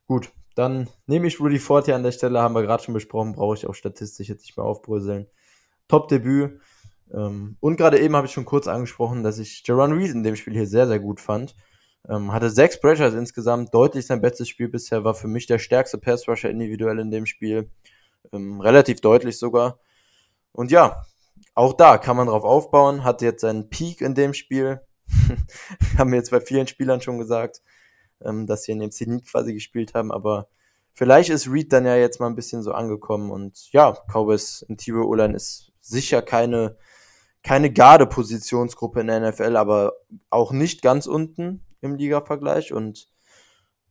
[0.07, 3.35] Gut, dann nehme ich Rudy Ford hier an der Stelle, haben wir gerade schon besprochen,
[3.35, 5.27] brauche ich auch statistisch jetzt nicht mehr aufbröseln.
[5.87, 6.61] Top-Debüt.
[7.13, 10.35] Ähm, und gerade eben habe ich schon kurz angesprochen, dass ich Jaron Reed in dem
[10.35, 11.55] Spiel hier sehr, sehr gut fand.
[12.09, 15.99] Ähm, hatte sechs Pressures insgesamt, deutlich sein bestes Spiel bisher, war für mich der stärkste
[15.99, 17.71] Pass-Rusher individuell in dem Spiel.
[18.33, 19.79] Ähm, relativ deutlich sogar.
[20.53, 21.05] Und ja,
[21.55, 24.81] auch da kann man drauf aufbauen, hat jetzt seinen Peak in dem Spiel.
[25.99, 27.61] haben wir jetzt bei vielen Spielern schon gesagt,
[28.25, 30.49] ähm, dass sie in dem Zenit quasi gespielt haben, aber
[30.93, 35.07] vielleicht ist Reed dann ja jetzt mal ein bisschen so angekommen und ja, Cowboys Interior
[35.09, 36.77] O-Line ist sicher keine,
[37.43, 39.93] keine Garde-Positionsgruppe in der NFL, aber
[40.31, 43.09] auch nicht ganz unten im Liga-Vergleich und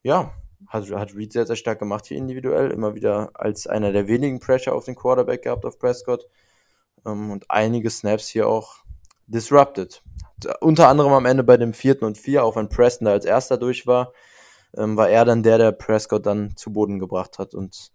[0.04, 0.34] ja,
[0.68, 4.40] hat, hat Reed sehr, sehr stark gemacht hier individuell, immer wieder als einer der wenigen
[4.40, 6.28] Pressure auf den Quarterback gehabt auf Prescott
[7.06, 8.80] ähm, und einige Snaps hier auch
[9.28, 10.04] disrupted.
[10.60, 13.58] Unter anderem am Ende bei dem vierten und vier, auch wenn Preston da als erster
[13.58, 14.14] durch war,
[14.78, 17.92] ähm, war er dann der, der Prescott dann zu Boden gebracht hat und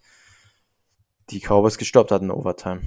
[1.30, 2.80] die Cowboys gestoppt hat in Overtime.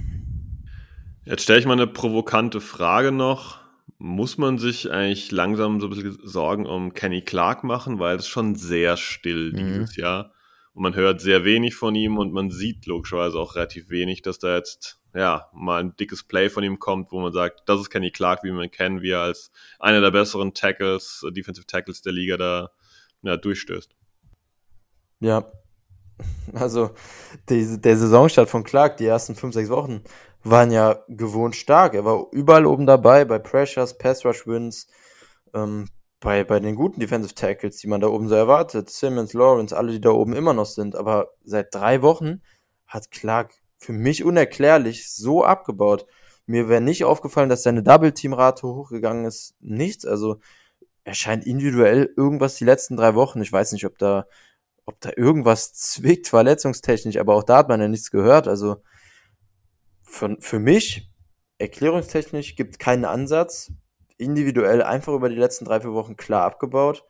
[1.24, 3.60] Jetzt stelle ich mal eine provokante Frage noch.
[3.96, 8.26] Muss man sich eigentlich langsam so ein bisschen Sorgen um Kenny Clark machen, weil es
[8.26, 9.56] schon sehr still mhm.
[9.56, 10.32] dieses Jahr
[10.74, 14.38] und man hört sehr wenig von ihm und man sieht logischerweise auch relativ wenig, dass
[14.38, 17.90] da jetzt ja mal ein dickes Play von ihm kommt, wo man sagt, das ist
[17.90, 22.12] Kenny Clark, wie man kennen, wie er als einer der besseren Tackles, Defensive Tackles der
[22.12, 22.70] Liga da
[23.22, 23.94] ja, durchstößt.
[25.20, 25.50] Ja,
[26.52, 26.90] also
[27.48, 30.02] die, der Saisonstart von Clark, die ersten fünf, sechs Wochen,
[30.42, 31.94] waren ja gewohnt stark.
[31.94, 34.88] Er war überall oben dabei, bei Pressures, Pass Rush Wins,
[35.54, 35.88] ähm,
[36.20, 39.92] bei, bei den guten Defensive Tackles, die man da oben so erwartet, Simmons, Lawrence, alle,
[39.92, 42.42] die da oben immer noch sind, aber seit drei Wochen
[42.86, 43.54] hat Clark
[43.84, 46.06] für mich unerklärlich so abgebaut.
[46.46, 49.54] Mir wäre nicht aufgefallen, dass seine Double-Team-Rate hochgegangen ist.
[49.60, 50.06] Nichts.
[50.06, 50.40] Also
[51.04, 54.26] er scheint individuell irgendwas die letzten drei Wochen, ich weiß nicht, ob da,
[54.86, 58.48] ob da irgendwas zwickt, verletzungstechnisch, aber auch da hat man ja nichts gehört.
[58.48, 58.76] Also
[60.02, 61.10] für, für mich,
[61.58, 63.70] erklärungstechnisch, gibt keinen Ansatz.
[64.16, 67.04] Individuell einfach über die letzten drei, vier Wochen klar abgebaut.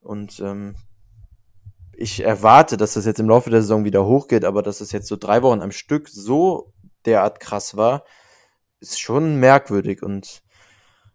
[0.00, 0.76] Und ähm,
[1.96, 5.08] ich erwarte, dass das jetzt im Laufe der Saison wieder hochgeht, aber dass es jetzt
[5.08, 6.72] so drei Wochen am Stück so
[7.06, 8.04] derart krass war,
[8.80, 10.42] ist schon merkwürdig und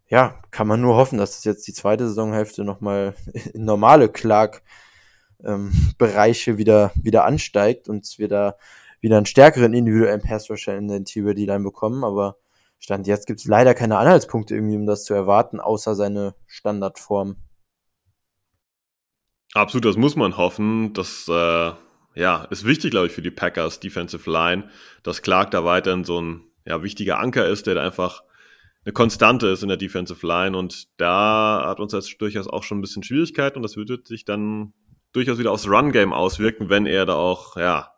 [0.07, 3.13] ja, kann man nur hoffen, dass das jetzt die zweite Saisonhälfte nochmal
[3.53, 8.55] in normale Clark-Bereiche ähm, wieder, wieder ansteigt und wir da
[9.01, 12.37] wieder einen stärkeren individuellen Pass-Rusher in den D-Line bekommen, aber
[12.79, 17.35] Stand jetzt gibt es leider keine Anhaltspunkte irgendwie, um das zu erwarten, außer seine Standardform.
[19.53, 20.93] Absolut, das muss man hoffen.
[20.93, 21.71] Das äh,
[22.15, 24.69] ja, ist wichtig, glaube ich, für die Packers Defensive Line,
[25.03, 28.21] dass Clark da weiterhin so ein ja, wichtiger Anker ist, der da einfach
[28.85, 30.57] eine Konstante ist in der Defensive Line.
[30.57, 34.25] Und da hat uns jetzt durchaus auch schon ein bisschen Schwierigkeiten und das würde sich
[34.25, 34.73] dann
[35.13, 37.91] durchaus wieder aufs Run-Game auswirken, wenn er da auch, ja,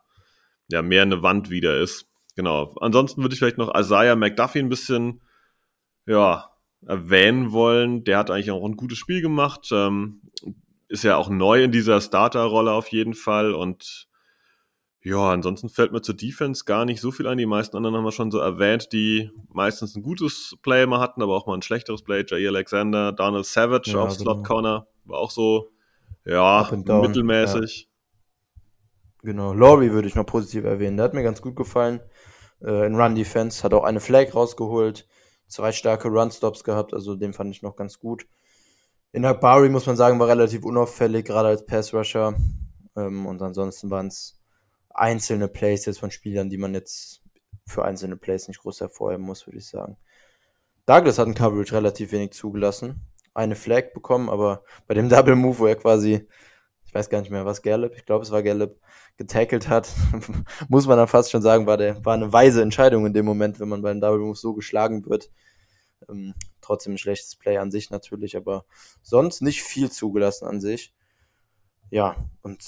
[0.68, 2.06] ja, mehr eine Wand wieder ist.
[2.36, 2.74] Genau.
[2.80, 5.20] Ansonsten würde ich vielleicht noch Isaiah McDuffie ein bisschen,
[6.06, 6.48] ja,
[6.86, 8.04] erwähnen wollen.
[8.04, 9.68] Der hat eigentlich auch ein gutes Spiel gemacht.
[9.70, 10.22] Ähm,
[10.92, 14.08] ist ja auch neu in dieser Starter-Rolle auf jeden Fall und
[15.04, 17.38] ja, ansonsten fällt mir zur Defense gar nicht so viel ein.
[17.38, 21.22] Die meisten anderen haben wir schon so erwähnt, die meistens ein gutes Play immer hatten,
[21.22, 22.24] aber auch mal ein schlechteres Play.
[22.28, 24.34] Jair Alexander, Donald Savage ja, auf genau.
[24.34, 25.70] Slot Corner war auch so,
[26.24, 27.88] ja, mittelmäßig.
[27.88, 28.60] Ja.
[29.24, 30.98] Genau, Laurie würde ich noch positiv erwähnen.
[30.98, 32.00] Der hat mir ganz gut gefallen.
[32.62, 35.08] Äh, in Run Defense hat auch eine Flag rausgeholt,
[35.48, 38.26] zwei starke Run Stops gehabt, also den fand ich noch ganz gut.
[39.14, 42.34] In Akbari muss man sagen, war relativ unauffällig, gerade als Pass-Rusher.
[42.96, 44.40] Ähm, und ansonsten waren es
[44.88, 47.22] einzelne Plays jetzt von Spielern, die man jetzt
[47.66, 49.98] für einzelne Plays nicht groß hervorheben muss, würde ich sagen.
[50.86, 53.06] Douglas hat ein Coverage relativ wenig zugelassen.
[53.34, 56.26] Eine Flag bekommen, aber bei dem Double Move, wo er quasi,
[56.86, 58.80] ich weiß gar nicht mehr, was Gallup, ich glaube, es war Gallup,
[59.18, 59.92] getackelt hat,
[60.68, 63.60] muss man dann fast schon sagen, war, der, war eine weise Entscheidung in dem Moment,
[63.60, 65.30] wenn man beim Double Move so geschlagen wird.
[66.08, 68.64] Ähm, trotzdem ein schlechtes Play an sich natürlich, aber
[69.02, 70.94] sonst nicht viel zugelassen an sich.
[71.90, 72.62] Ja, und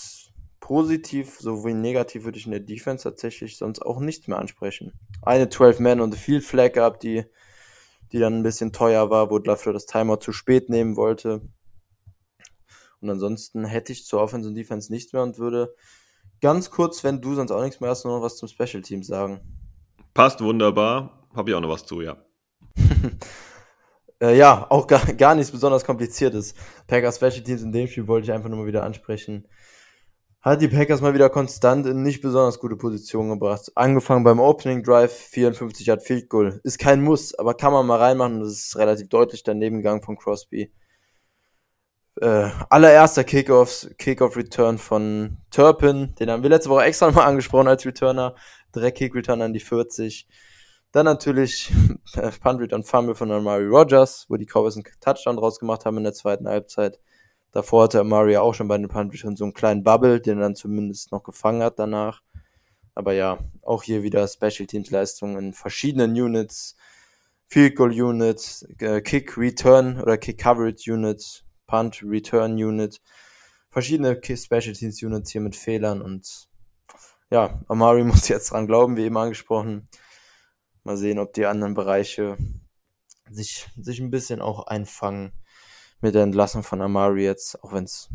[0.60, 4.92] positiv sowie negativ würde ich in der Defense tatsächlich sonst auch nichts mehr ansprechen.
[5.22, 7.24] Eine 12-Man und Field Flag gehabt, die,
[8.12, 11.42] die dann ein bisschen teuer war, wo dafür das Timer zu spät nehmen wollte.
[13.00, 15.74] Und ansonsten hätte ich zur Offense und Defense nichts mehr und würde
[16.40, 19.02] ganz kurz, wenn du sonst auch nichts mehr hast, nur noch was zum Special Team
[19.02, 19.40] sagen.
[20.14, 21.26] Passt wunderbar.
[21.34, 22.16] Habe ich auch noch was zu, ja.
[24.20, 26.54] Äh, ja, auch gar, gar nichts besonders kompliziertes.
[26.86, 29.46] Packers Special Teams in dem Spiel wollte ich einfach nur mal wieder ansprechen.
[30.40, 33.72] Hat die Packers mal wieder konstant in nicht besonders gute Positionen gebracht.
[33.74, 36.60] Angefangen beim Opening Drive, 54 Yard Field Goal.
[36.64, 38.40] Ist kein Muss, aber kann man mal reinmachen.
[38.40, 40.70] Das ist relativ deutlich daneben gegangen von Crosby.
[42.20, 46.14] Äh, allererster Kickoffs, Kickoff Return von Turpin.
[46.16, 48.34] Den haben wir letzte Woche extra nochmal angesprochen als Returner.
[48.74, 50.28] Direkt Kick Return an die 40.
[50.94, 51.72] Dann natürlich
[52.40, 56.04] Punt Return Fumble von Amari Rogers, wo die Cowboys einen Touchdown draus gemacht haben in
[56.04, 57.00] der zweiten Halbzeit.
[57.50, 60.42] Davor hatte Amari auch schon bei den Punt Return so einen kleinen Bubble, den er
[60.42, 62.22] dann zumindest noch gefangen hat danach.
[62.94, 66.76] Aber ja, auch hier wieder Special Teams Leistungen in verschiedenen Units.
[67.48, 73.02] Field Goal Unit, äh, Kick Return oder Kick Coverage Unit, Punt Return Unit.
[73.68, 76.48] Verschiedene Special Teams Units hier mit Fehlern und
[77.30, 79.88] ja, Amari muss jetzt dran glauben, wie eben angesprochen.
[80.84, 82.36] Mal sehen, ob die anderen Bereiche
[83.30, 85.32] sich, sich ein bisschen auch einfangen
[86.00, 88.10] mit der Entlassung von Amari jetzt, auch wenn es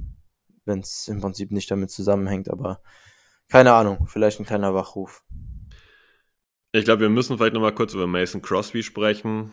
[0.69, 2.81] wenn es im Prinzip nicht damit zusammenhängt, aber
[3.49, 5.23] keine Ahnung, vielleicht ein kleiner Wachruf.
[6.71, 9.51] Ich glaube, wir müssen vielleicht nochmal kurz über Mason Crosby sprechen.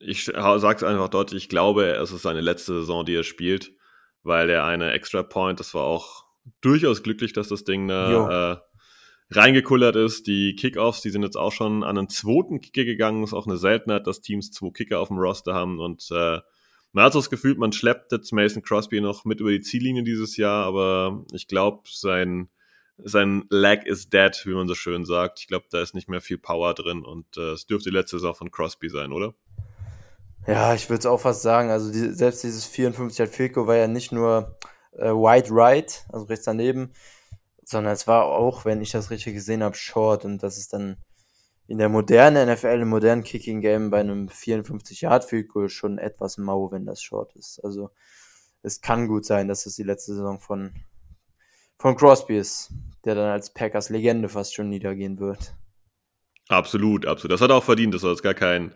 [0.00, 3.72] Ich sage es einfach deutlich, ich glaube, es ist seine letzte Saison, die er spielt,
[4.22, 6.24] weil er eine Extra Point, das war auch
[6.62, 8.62] durchaus glücklich, dass das Ding da
[9.30, 10.26] reingekullert ist.
[10.26, 13.24] Die Kickoffs, die sind jetzt auch schon an einen zweiten Kicker gegangen.
[13.24, 15.80] Ist auch eine Seltenheit, dass Teams zwei Kicker auf dem Roster haben.
[15.80, 16.40] Und äh,
[16.92, 20.02] man hat so das Gefühl, man schleppt jetzt Mason Crosby noch mit über die Ziellinie
[20.02, 22.48] dieses Jahr, aber ich glaube, sein,
[22.96, 25.40] sein Leg is dead, wie man so schön sagt.
[25.40, 28.16] Ich glaube, da ist nicht mehr viel Power drin und äh, es dürfte die letzte
[28.16, 29.34] Saison von Crosby sein, oder?
[30.46, 31.70] Ja, ich würde es auch fast sagen.
[31.70, 34.56] Also die, selbst dieses 54 Yard Fico war ja nicht nur
[34.92, 36.92] äh, wide right, also rechts daneben,
[37.66, 40.96] sondern es war auch, wenn ich das richtig gesehen habe, Short und das ist dann
[41.66, 45.98] in der modernen NFL, im modernen Kicking Game bei einem 54 Yard Field Goal schon
[45.98, 47.58] etwas mau, wenn das Short ist.
[47.64, 47.90] Also
[48.62, 50.72] es kann gut sein, dass es die letzte Saison von
[51.78, 52.70] von Crosby ist,
[53.04, 55.54] der dann als Packers Legende fast schon niedergehen wird.
[56.48, 57.32] Absolut, absolut.
[57.32, 57.92] Das hat er auch verdient.
[57.92, 58.72] Das soll jetzt gar kein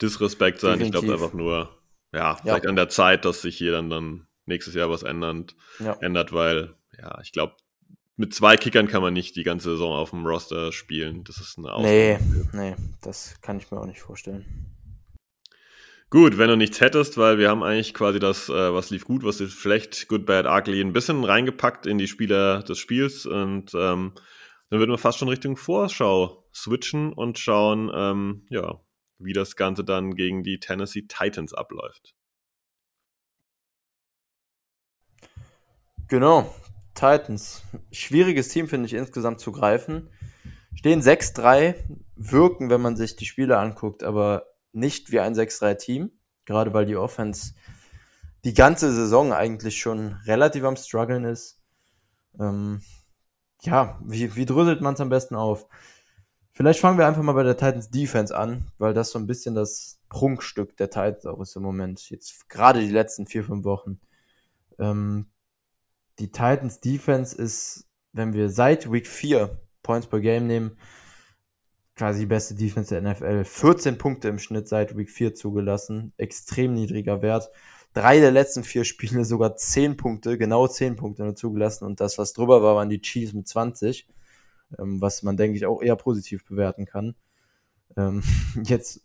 [0.00, 0.78] Disrespekt sein.
[0.78, 1.00] Definitiv.
[1.00, 1.76] Ich glaube einfach nur,
[2.12, 2.70] ja, vielleicht ja.
[2.70, 5.96] an der Zeit, dass sich hier dann, dann nächstes Jahr was ändert, ja.
[6.00, 7.54] ändert, weil, ja, ich glaube,
[8.16, 11.22] mit zwei Kickern kann man nicht die ganze Saison auf dem Roster spielen.
[11.24, 11.92] Das ist eine Ausnahme.
[11.92, 12.18] Nee,
[12.52, 14.44] nee, das kann ich mir auch nicht vorstellen.
[16.08, 19.24] Gut, wenn du nichts hättest, weil wir haben eigentlich quasi das, äh, was lief gut,
[19.24, 23.74] was lief schlecht, Good, Bad, Ugly, ein bisschen reingepackt in die Spieler des Spiels und
[23.74, 24.12] ähm,
[24.70, 28.80] dann würden wir fast schon Richtung Vorschau switchen und schauen, ähm, ja,
[29.18, 32.14] wie das Ganze dann gegen die Tennessee Titans abläuft.
[36.08, 36.54] Genau,
[36.96, 37.62] Titans.
[37.92, 40.10] Schwieriges Team, finde ich, insgesamt zu greifen.
[40.74, 41.74] Stehen 6-3,
[42.16, 46.10] wirken, wenn man sich die Spiele anguckt, aber nicht wie ein 6-3-Team.
[46.44, 47.54] Gerade weil die Offense
[48.44, 51.60] die ganze Saison eigentlich schon relativ am struggeln ist.
[52.38, 52.80] Ähm,
[53.62, 55.66] ja, wie, wie dröselt man es am besten auf?
[56.52, 59.54] Vielleicht fangen wir einfach mal bei der Titans Defense an, weil das so ein bisschen
[59.54, 62.08] das Prunkstück der Titans auch ist im Moment.
[62.08, 64.00] Jetzt gerade die letzten vier, fünf Wochen.
[64.78, 65.26] Ähm,
[66.18, 70.76] die Titans Defense ist, wenn wir seit Week 4 Points per Game nehmen,
[71.94, 73.44] quasi die beste Defense der NFL.
[73.44, 76.12] 14 Punkte im Schnitt seit Week 4 zugelassen.
[76.16, 77.50] Extrem niedriger Wert.
[77.94, 81.84] Drei der letzten vier Spiele sogar 10 Punkte, genau 10 Punkte nur zugelassen.
[81.86, 84.06] Und das, was drüber war, waren die Chiefs mit 20.
[84.78, 87.14] Ähm, was man, denke ich, auch eher positiv bewerten kann.
[87.96, 88.22] Ähm,
[88.64, 89.00] jetzt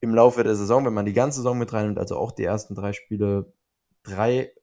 [0.00, 2.74] im Laufe der Saison, wenn man die ganze Saison mit reinnimmt, also auch die ersten
[2.74, 3.52] drei Spiele,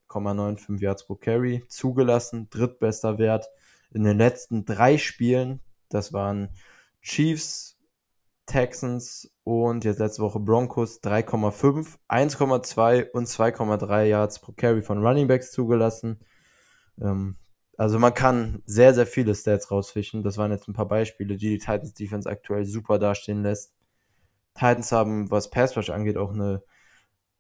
[0.10, 3.50] 3,95 Yards pro Carry zugelassen, drittbester Wert.
[3.94, 6.50] In den letzten drei Spielen, das waren
[7.02, 7.78] Chiefs,
[8.46, 15.28] Texans und jetzt letzte Woche Broncos 3,5, 1,2 und 2,3 Yards pro Carry von Running
[15.28, 16.20] Backs zugelassen.
[17.02, 17.38] Ähm,
[17.78, 20.24] also man kann sehr, sehr viele Stats rausfischen.
[20.24, 23.74] Das waren jetzt ein paar Beispiele, die die Titans Defense aktuell super dastehen lässt.
[24.54, 26.64] Titans haben, was Pass Rush angeht, auch eine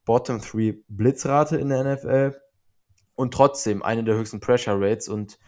[0.06, 2.36] Bottom 3 Blitzrate in der NFL
[3.16, 5.08] und trotzdem eine der höchsten Pressure Rates.
[5.08, 5.40] Und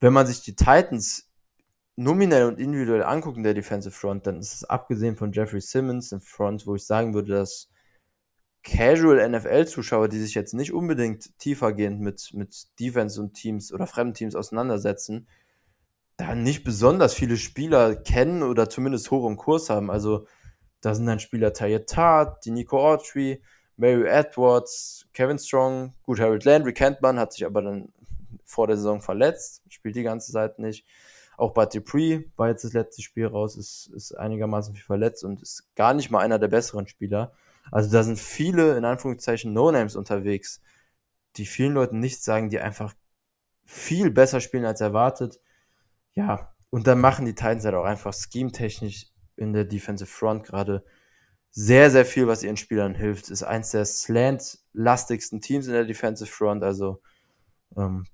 [0.00, 1.30] wenn man sich die Titans
[1.96, 6.20] nominell und individuell angucken, der Defensive Front, dann ist es abgesehen von Jeffrey Simmons im
[6.20, 7.68] Front, wo ich sagen würde, dass
[8.64, 14.14] Casual NFL-Zuschauer, die sich jetzt nicht unbedingt tiefergehend mit, mit Defense und Teams oder fremden
[14.14, 15.28] Teams auseinandersetzen,
[16.16, 19.90] da nicht besonders viele Spieler kennen oder zumindest hoch im Kurs haben.
[19.90, 20.26] Also
[20.80, 23.42] da sind dann Spieler Tayyat Tart, die Nico Autry,
[23.76, 27.92] Mary Edwards, Kevin Strong, gut, Harold Landry kennt man, hat sich aber dann
[28.44, 30.86] vor der Saison verletzt, spielt die ganze Zeit nicht.
[31.36, 35.40] Auch Bud Dupree war jetzt das letzte Spiel raus, ist, ist einigermaßen viel verletzt und
[35.42, 37.32] ist gar nicht mal einer der besseren Spieler.
[37.70, 40.60] Also da sind viele, in Anführungszeichen, No-Names unterwegs,
[41.36, 42.94] die vielen Leuten nichts sagen, die einfach
[43.64, 45.40] viel besser spielen als erwartet.
[46.14, 49.06] Ja, und dann machen die Titans halt auch einfach scheme-technisch
[49.36, 50.84] in der Defensive Front gerade
[51.52, 53.30] sehr, sehr viel, was ihren Spielern hilft.
[53.30, 57.00] Ist eins der slant-lastigsten Teams in der Defensive Front, also
[57.76, 58.06] ähm,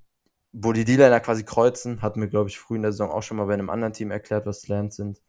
[0.53, 3.36] wo die D-Liner quasi kreuzen, hatten wir, glaube ich, früh in der Saison auch schon
[3.36, 5.22] mal bei einem anderen Team erklärt, was Slants sind.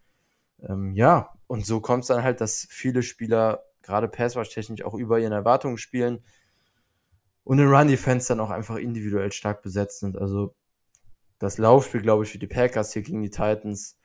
[0.62, 5.20] Ähm, ja, und so kommt es dann halt, dass viele Spieler gerade Passwash-technisch auch über
[5.20, 6.24] ihren Erwartungen spielen
[7.44, 10.18] und in Run-Defense dann auch einfach individuell stark besetzt sind.
[10.18, 10.56] Also
[11.38, 13.99] das Laufspiel, glaube ich, für die Packers hier gegen die Titans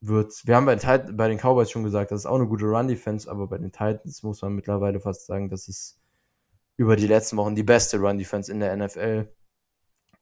[0.00, 2.64] wird, wir haben bei den, bei den Cowboys schon gesagt, das ist auch eine gute
[2.64, 5.98] Run-Defense, aber bei den Titans muss man mittlerweile fast sagen, das ist
[6.76, 9.28] über die letzten Wochen die beste Run-Defense in der NFL.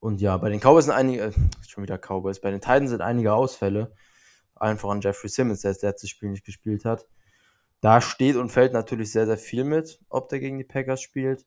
[0.00, 1.32] Und ja, bei den Cowboys sind einige, äh,
[1.68, 3.94] schon wieder Cowboys, bei den Titans sind einige Ausfälle.
[4.56, 7.06] Einfach an Jeffrey Simmons, der das letzte Spiel nicht gespielt hat.
[7.80, 11.46] Da steht und fällt natürlich sehr, sehr viel mit, ob der gegen die Packers spielt.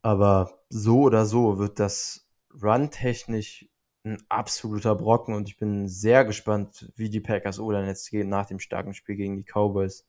[0.00, 2.26] Aber so oder so wird das
[2.62, 3.68] Run-technisch
[4.06, 8.60] ein absoluter Brocken und ich bin sehr gespannt, wie die Packers oder jetzt nach dem
[8.60, 10.06] starken Spiel gegen die Cowboys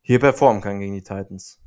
[0.00, 1.60] hier performen kann gegen die Titans.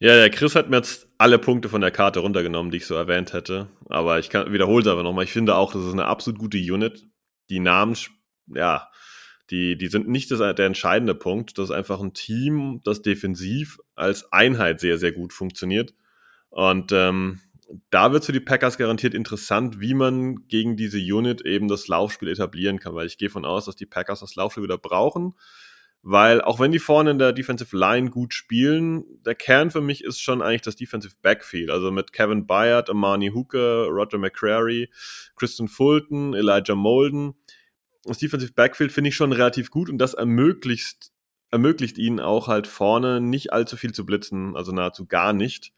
[0.00, 2.94] Ja, der Chris hat mir jetzt alle Punkte von der Karte runtergenommen, die ich so
[2.94, 3.68] erwähnt hätte.
[3.90, 5.24] Aber ich wiederhole es aber nochmal.
[5.24, 7.06] Ich finde auch, das ist eine absolut gute Unit.
[7.50, 7.96] Die Namen,
[8.46, 8.88] ja,
[9.50, 11.58] die, die sind nicht das, der entscheidende Punkt.
[11.58, 15.92] Das ist einfach ein Team, das defensiv als Einheit sehr, sehr gut funktioniert.
[16.48, 17.40] Und ähm,
[17.90, 22.28] da wird für die Packers garantiert interessant, wie man gegen diese Unit eben das Laufspiel
[22.28, 25.34] etablieren kann, weil ich gehe von aus, dass die Packers das Laufspiel wieder brauchen.
[26.02, 30.02] Weil auch wenn die vorne in der Defensive Line gut spielen, der Kern für mich
[30.02, 31.70] ist schon eigentlich das Defensive Backfield.
[31.70, 34.88] Also mit Kevin Byard, Amani Hooker, Roger McCrary,
[35.36, 37.34] Kristen Fulton, Elijah Molden
[38.04, 41.10] das Defensive Backfield finde ich schon relativ gut und das ermöglicht,
[41.50, 45.72] ermöglicht ihnen auch halt vorne nicht allzu viel zu blitzen, also nahezu gar nicht.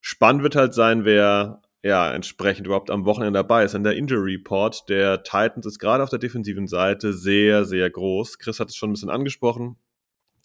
[0.00, 3.74] Spannend wird halt sein, wer ja entsprechend überhaupt am Wochenende dabei ist.
[3.74, 8.38] Denn der Injury Report der Titans ist gerade auf der defensiven Seite sehr, sehr groß.
[8.38, 9.76] Chris hat es schon ein bisschen angesprochen.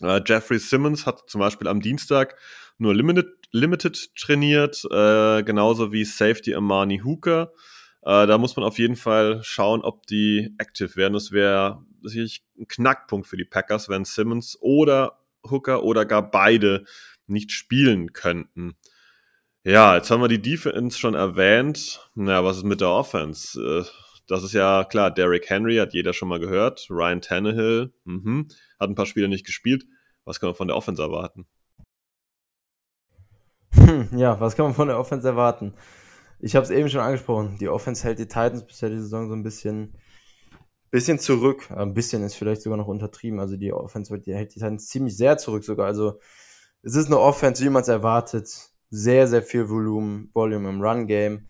[0.02, 2.36] Äh, Jeffrey Simmons hat zum Beispiel am Dienstag
[2.78, 7.52] nur Limited, Limited trainiert, äh, genauso wie Safety Amani Hooker.
[8.04, 11.14] Äh, da muss man auf jeden Fall schauen, ob die active werden.
[11.14, 16.86] Das wäre sicherlich ein Knackpunkt für die Packers, wenn Simmons oder Hooker oder gar beide
[17.28, 18.76] nicht spielen könnten.
[19.64, 22.10] Ja, jetzt haben wir die Defense schon erwähnt.
[22.16, 23.62] Na, was ist mit der Offense?
[23.62, 23.86] Äh,
[24.28, 26.88] das ist ja klar, Derrick Henry hat jeder schon mal gehört.
[26.90, 28.48] Ryan Tannehill mhm,
[28.80, 29.86] hat ein paar Spiele nicht gespielt.
[30.26, 31.46] Was kann man von der Offense erwarten?
[34.18, 35.76] ja, was kann man von der Offense erwarten?
[36.40, 37.58] Ich habe es eben schon angesprochen.
[37.60, 39.96] Die Offense hält die Titans bisher die Saison so ein bisschen,
[40.90, 41.70] bisschen zurück.
[41.70, 43.40] Ein bisschen ist vielleicht sogar noch untertrieben.
[43.40, 45.86] Also die Offense hält die Titans ziemlich sehr zurück sogar.
[45.86, 46.20] Also
[46.82, 51.48] es ist eine Offense, wie man es erwartet sehr, sehr viel Volumen, Volume im Run-Game.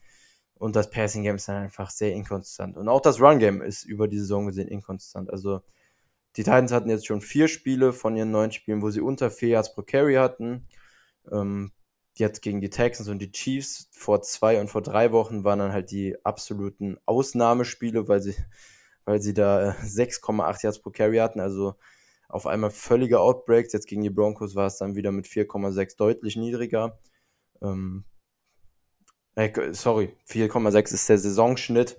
[0.54, 2.78] Und das Passing-Game ist dann einfach sehr inkonstant.
[2.78, 5.32] Und auch das Run-Game ist über die Saison gesehen inkonstant.
[5.32, 5.62] Also
[6.38, 9.50] die Titans hatten jetzt schon vier Spiele von ihren neun Spielen, wo sie unter vier
[9.50, 10.68] Yards pro Carry hatten.
[11.32, 11.72] Ähm,
[12.16, 15.74] jetzt gegen die Texans und die Chiefs vor zwei und vor drei Wochen waren dann
[15.74, 18.36] halt die absoluten Ausnahmespiele, weil sie,
[19.06, 21.40] weil sie da 6,8 Yards pro Carry hatten.
[21.40, 21.74] Also
[22.30, 23.74] auf einmal völlige Outbreaks.
[23.74, 27.00] Jetzt gegen die Broncos war es dann wieder mit 4,6 deutlich niedriger.
[27.62, 28.06] Ähm,
[29.36, 31.98] äh, sorry, 4,6 ist der Saisonschnitt.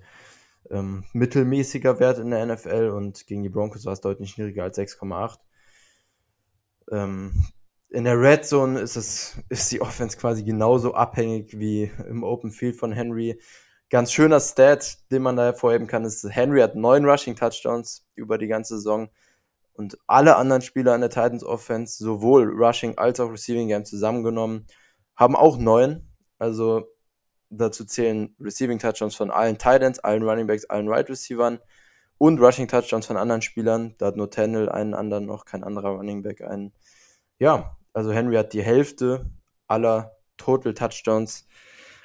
[0.70, 4.78] Ähm, mittelmäßiger Wert in der NFL und gegen die Broncos war es deutlich niedriger als
[4.78, 5.38] 6,8.
[6.90, 7.32] Ähm,
[7.90, 12.50] in der Red Zone ist es, ist die Offense quasi genauso abhängig wie im Open
[12.50, 13.40] Field von Henry.
[13.90, 18.38] Ganz schöner Stat, den man da hervorheben kann, ist, Henry hat neun Rushing Touchdowns über
[18.38, 19.10] die ganze Saison
[19.74, 24.66] und alle anderen Spieler in der Titans Offense, sowohl Rushing als auch Receiving Game zusammengenommen,
[25.22, 26.08] haben auch neun.
[26.38, 26.88] Also
[27.50, 31.60] dazu zählen Receiving Touchdowns von allen Titans, allen Running Backs, allen Wide right Receivern
[32.18, 33.94] und Rushing Touchdowns von anderen Spielern.
[33.98, 36.72] Da hat nur Tennell einen anderen noch, kein anderer Running Back einen.
[37.38, 39.30] Ja, also Henry hat die Hälfte
[39.66, 41.46] aller Total Touchdowns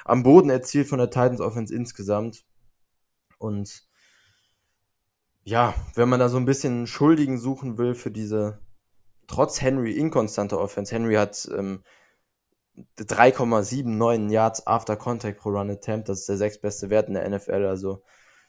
[0.05, 2.45] am Boden erzielt von der Titans Offense insgesamt.
[3.39, 3.84] Und
[5.43, 8.59] ja, wenn man da so ein bisschen Schuldigen suchen will für diese
[9.28, 10.93] trotz Henry inkonstante Offense.
[10.93, 11.84] Henry hat ähm,
[12.99, 16.09] 3,79 Yards after Contact pro Run Attempt.
[16.09, 17.65] Das ist der sechstbeste Wert in der NFL.
[17.65, 18.03] Also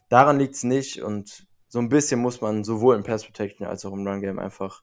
[0.09, 1.03] daran liegt es nicht.
[1.03, 4.39] Und so ein bisschen muss man sowohl im Pass Protection als auch im Run Game
[4.39, 4.83] einfach,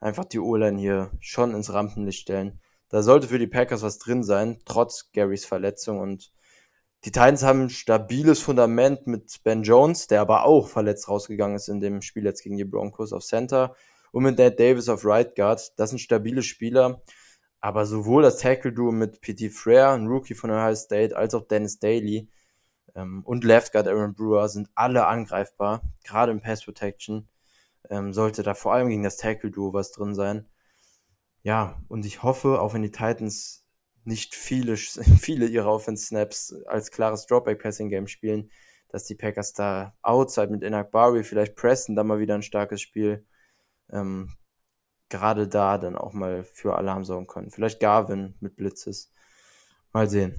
[0.00, 2.60] einfach die O-Line hier schon ins Rampenlicht stellen.
[2.88, 6.00] Da sollte für die Packers was drin sein, trotz Garys Verletzung.
[6.00, 6.32] Und
[7.04, 11.68] die Titans haben ein stabiles Fundament mit Ben Jones, der aber auch verletzt rausgegangen ist
[11.68, 13.74] in dem Spiel jetzt gegen die Broncos auf Center.
[14.12, 15.72] Und mit Nate Davis auf Right Guard.
[15.78, 17.02] Das sind stabile Spieler.
[17.60, 19.50] Aber sowohl das Tackle-Duo mit P.T.
[19.50, 22.28] Frere, ein Rookie von Ohio State, als auch Dennis Daly
[22.94, 27.28] ähm, und Left Guard Aaron Brewer sind alle angreifbar, gerade im Pass Protection.
[27.90, 30.46] Ähm, sollte da vor allem gegen das Tackle-Duo was drin sein.
[31.42, 33.66] Ja, und ich hoffe, auch wenn die Titans
[34.04, 34.76] nicht viele,
[35.20, 38.50] viele ihrer Offense-Snaps als klares Dropback-Passing-Game spielen,
[38.88, 42.80] dass die Packers da outside mit Inak Bari, vielleicht Preston da mal wieder ein starkes
[42.80, 43.26] Spiel
[43.90, 44.32] ähm,
[45.10, 47.50] gerade da dann auch mal für Alarm sorgen können.
[47.50, 49.12] Vielleicht Garvin mit Blitzes.
[49.92, 50.34] Mal sehen.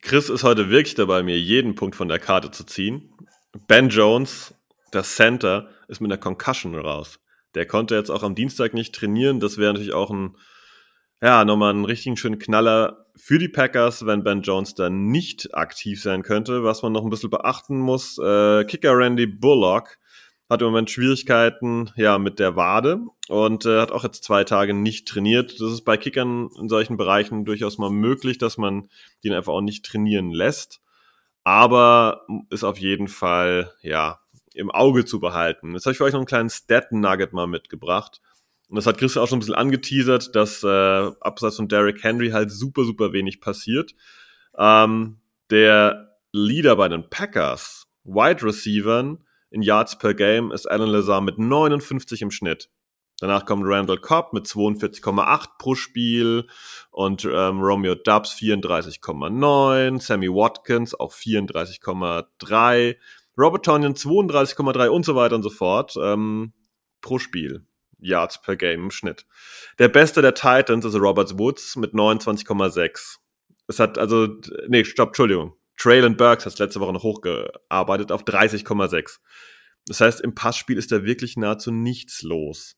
[0.00, 3.12] Chris ist heute wirklich dabei, mir jeden Punkt von der Karte zu ziehen.
[3.66, 4.54] Ben Jones,
[4.92, 7.18] der Center, ist mit einer Concussion raus.
[7.54, 9.40] Der konnte jetzt auch am Dienstag nicht trainieren.
[9.40, 10.36] Das wäre natürlich auch ein,
[11.20, 16.00] ja, nochmal einen richtigen schönen Knaller für die Packers, wenn Ben Jones dann nicht aktiv
[16.00, 16.62] sein könnte.
[16.62, 19.98] Was man noch ein bisschen beachten muss, äh, Kicker Randy Bullock
[20.48, 24.72] hat im Moment Schwierigkeiten ja mit der Wade und äh, hat auch jetzt zwei Tage
[24.72, 25.60] nicht trainiert.
[25.60, 28.88] Das ist bei Kickern in solchen Bereichen durchaus mal möglich, dass man
[29.24, 30.80] den einfach auch nicht trainieren lässt.
[31.44, 34.20] Aber ist auf jeden Fall ja
[34.54, 35.74] im Auge zu behalten.
[35.74, 38.20] Jetzt habe ich für euch noch einen kleinen Stat-Nugget mal mitgebracht.
[38.68, 42.30] Und das hat Christian auch schon ein bisschen angeteasert, dass äh, abseits von Derrick Henry
[42.30, 43.94] halt super, super wenig passiert.
[44.58, 45.20] Ähm,
[45.50, 51.38] der Leader bei den Packers, Wide Receivern, in Yards per Game ist Alan Lazar mit
[51.38, 52.70] 59 im Schnitt.
[53.20, 56.46] Danach kommt Randall Cobb mit 42,8 pro Spiel
[56.90, 62.96] und ähm, Romeo Dubs 34,9, Sammy Watkins auch 34,3,
[63.36, 66.52] Robert Tonyan 32,3 und so weiter und so fort ähm,
[67.00, 67.64] pro Spiel.
[68.00, 69.26] Yards per Game im Schnitt.
[69.80, 73.16] Der beste der Titans ist Robert Woods mit 29,6.
[73.66, 74.28] Es hat also,
[74.68, 75.57] nee, stopp, Entschuldigung.
[75.78, 79.18] Traylon Burks hat letzte Woche noch hochgearbeitet auf 30,6.
[79.86, 82.76] Das heißt, im Passspiel ist da wirklich nahezu nichts los.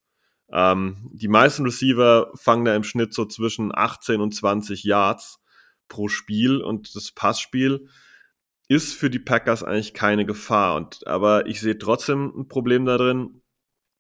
[0.53, 5.41] Ähm, die meisten Receiver fangen da im Schnitt so zwischen 18 und 20 Yards
[5.89, 7.89] pro Spiel und das Passspiel
[8.69, 10.77] ist für die Packers eigentlich keine Gefahr.
[10.77, 13.43] Und, aber ich sehe trotzdem ein Problem da drin.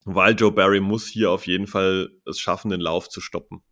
[0.04, 3.62] weil Joe Barry muss hier auf jeden Fall es schaffen, den Lauf zu stoppen.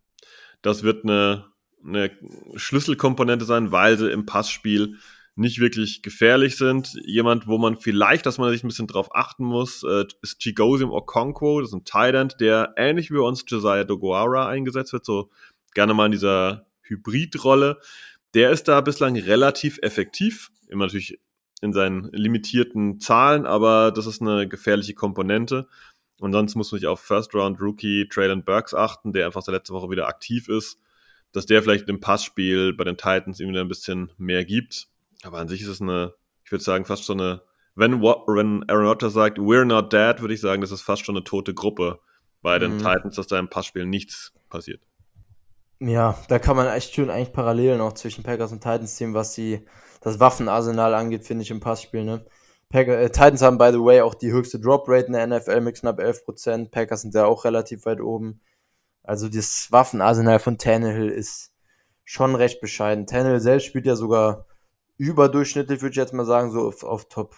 [0.61, 1.45] Das wird eine,
[1.83, 2.11] eine
[2.55, 4.97] Schlüsselkomponente sein, weil sie im Passspiel
[5.39, 6.93] nicht wirklich gefährlich sind.
[7.05, 10.91] Jemand, wo man vielleicht, dass man sich ein bisschen drauf achten muss, äh, ist Chigosim
[10.91, 15.29] Okonkwo, das ist ein Thailand, der ähnlich wie bei uns Josiah Doguara eingesetzt wird, so
[15.73, 17.79] gerne mal in dieser Hybridrolle.
[18.33, 21.19] Der ist da bislang relativ effektiv, immer natürlich
[21.61, 25.67] in seinen limitierten Zahlen, aber das ist eine gefährliche Komponente.
[26.19, 29.55] Und sonst muss man sich auf First Round Rookie Traylon Burks achten, der einfach seit
[29.55, 30.79] letzter Woche wieder aktiv ist,
[31.31, 34.89] dass der vielleicht im Passspiel bei den Titans ihm wieder ein bisschen mehr gibt.
[35.23, 36.13] Aber an sich ist es eine,
[36.43, 37.41] ich würde sagen, fast schon eine,
[37.75, 41.15] wenn, wenn Aaron Rodgers sagt, we're not dead, würde ich sagen, das ist fast schon
[41.15, 41.99] eine tote Gruppe
[42.41, 42.79] bei den mhm.
[42.79, 44.81] Titans, dass da im Passspiel nichts passiert.
[45.79, 49.33] Ja, da kann man echt schön eigentlich Parallelen auch zwischen Packers und Titans sehen, was
[49.33, 49.65] die,
[50.01, 52.25] das Waffenarsenal angeht, finde ich im Passspiel, ne?
[52.69, 55.79] Packer, äh, Titans haben, by the way, auch die höchste Drop-Rate in der NFL mit
[55.79, 56.69] knapp 11%.
[56.69, 58.41] Packers sind da auch relativ weit oben.
[59.01, 61.51] Also das Waffenarsenal von Tannehill ist
[62.03, 63.07] schon recht bescheiden.
[63.07, 64.45] Tannehill selbst spielt ja sogar
[64.99, 67.35] überdurchschnittlich, würde ich jetzt mal sagen, so auf, auf Top,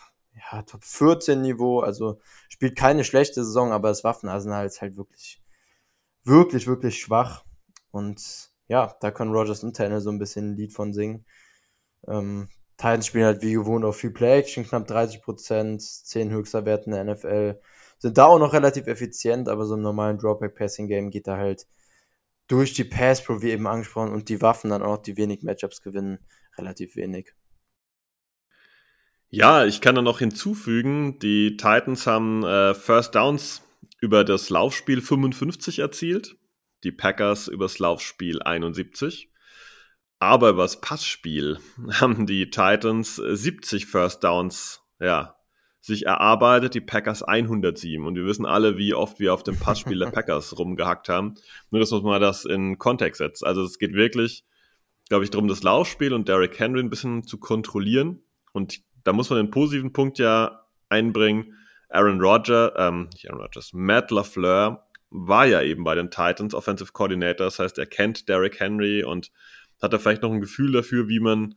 [0.51, 1.80] ja, Top 14 Niveau.
[1.80, 5.41] Also spielt keine schlechte Saison, aber das Waffenarsenal ist halt wirklich,
[6.24, 7.45] wirklich, wirklich schwach.
[7.91, 11.26] Und ja, da können Rogers und Tannehill so ein bisschen ein Lied von singen.
[12.07, 16.93] Ähm, Titans spielen halt wie gewohnt auf viel Play-Action, knapp 30%, 10 höchster Wert in
[16.93, 17.62] der NFL.
[17.99, 21.68] Sind da auch noch relativ effizient, aber so im normalen Dropback-Passing-Game geht da halt
[22.47, 26.18] durch die Pass-Pro, wie eben angesprochen, und die Waffen dann auch, die wenig Matchups gewinnen,
[26.57, 27.36] relativ wenig.
[29.34, 33.63] Ja, ich kann da noch hinzufügen, die Titans haben äh, First Downs
[34.01, 36.36] über das Laufspiel 55 erzielt,
[36.84, 39.32] die Packers übers Laufspiel 71.
[40.19, 41.59] Aber übers Passspiel
[41.93, 45.38] haben die Titans 70 First Downs, ja,
[45.79, 48.05] sich erarbeitet, die Packers 107.
[48.05, 51.36] Und wir wissen alle, wie oft wir auf dem Passspiel der Packers rumgehackt haben.
[51.69, 53.45] Nur, dass man mal das in Kontext setzt.
[53.45, 54.43] Also es geht wirklich,
[55.07, 58.23] glaube ich, darum, das Laufspiel und Derrick Henry ein bisschen zu kontrollieren.
[58.51, 61.57] Und da muss man den positiven Punkt ja einbringen.
[61.89, 66.93] Aaron Rodgers, ähm, nicht Aaron Rodgers, Matt LaFleur war ja eben bei den Titans Offensive
[66.93, 67.45] Coordinator.
[67.45, 69.31] Das heißt, er kennt Derrick Henry und
[69.81, 71.55] hat er vielleicht noch ein Gefühl dafür, wie man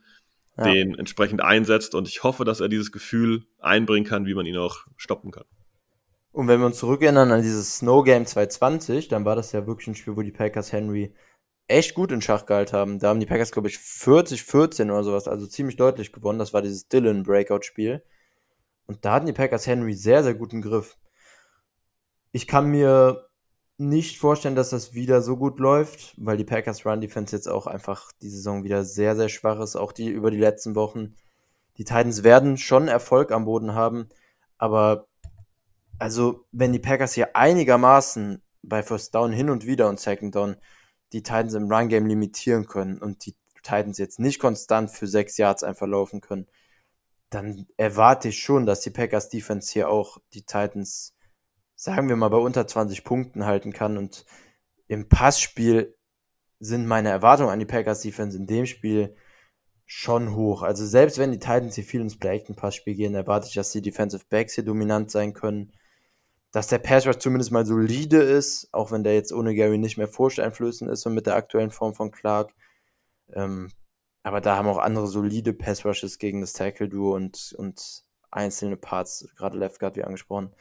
[0.59, 0.65] ja.
[0.65, 1.95] den entsprechend einsetzt.
[1.95, 5.45] Und ich hoffe, dass er dieses Gefühl einbringen kann, wie man ihn auch stoppen kann.
[6.33, 9.87] Und wenn wir uns zurückerinnern an dieses Snow Game 220, dann war das ja wirklich
[9.87, 11.15] ein Spiel, wo die Packers Henry
[11.69, 12.99] echt gut in Schach gehalten haben.
[12.99, 16.39] Da haben die Packers, glaube ich, 40-14 oder sowas, also ziemlich deutlich gewonnen.
[16.39, 18.03] Das war dieses Dylan-Breakout-Spiel.
[18.87, 20.97] Und da hatten die Packers Henry sehr, sehr guten Griff.
[22.33, 23.29] Ich kann mir
[23.77, 27.67] nicht vorstellen, dass das wieder so gut läuft, weil die Packers Run Defense jetzt auch
[27.67, 31.15] einfach die Saison wieder sehr, sehr schwach ist, auch die über die letzten Wochen.
[31.79, 34.09] Die Titans werden schon Erfolg am Boden haben,
[34.59, 35.09] aber
[35.99, 40.57] also, wenn die Packers hier einigermaßen bei First Down hin und wieder und Second Down
[41.13, 45.37] die Titans im Run Game limitieren können und die Titans jetzt nicht konstant für sechs
[45.37, 46.47] Yards einfach laufen können,
[47.31, 51.15] dann erwarte ich schon, dass die Packers Defense hier auch die Titans
[51.77, 53.99] sagen wir mal, bei unter 20 Punkten halten kann.
[53.99, 54.25] Und
[54.87, 55.97] im Passspiel
[56.61, 59.17] sind meine Erwartungen an die Packers Defense in dem Spiel
[59.87, 60.63] schon hoch.
[60.63, 64.25] Also selbst wenn die Titans hier viel ins Play-Action-Passspiel gehen, erwarte ich, dass die Defensive
[64.29, 65.73] Backs hier dominant sein können.
[66.55, 69.99] Dass der Pass Rush zumindest mal solide ist, auch wenn der jetzt ohne Gary nicht
[69.99, 72.55] mehr furchteinflößend ist und mit der aktuellen Form von Clark.
[73.33, 73.73] Ähm,
[74.23, 79.29] aber da haben auch andere solide Pass Rushes gegen das Tackle-Duo und, und einzelne Parts,
[79.37, 80.55] gerade Left Guard wie angesprochen,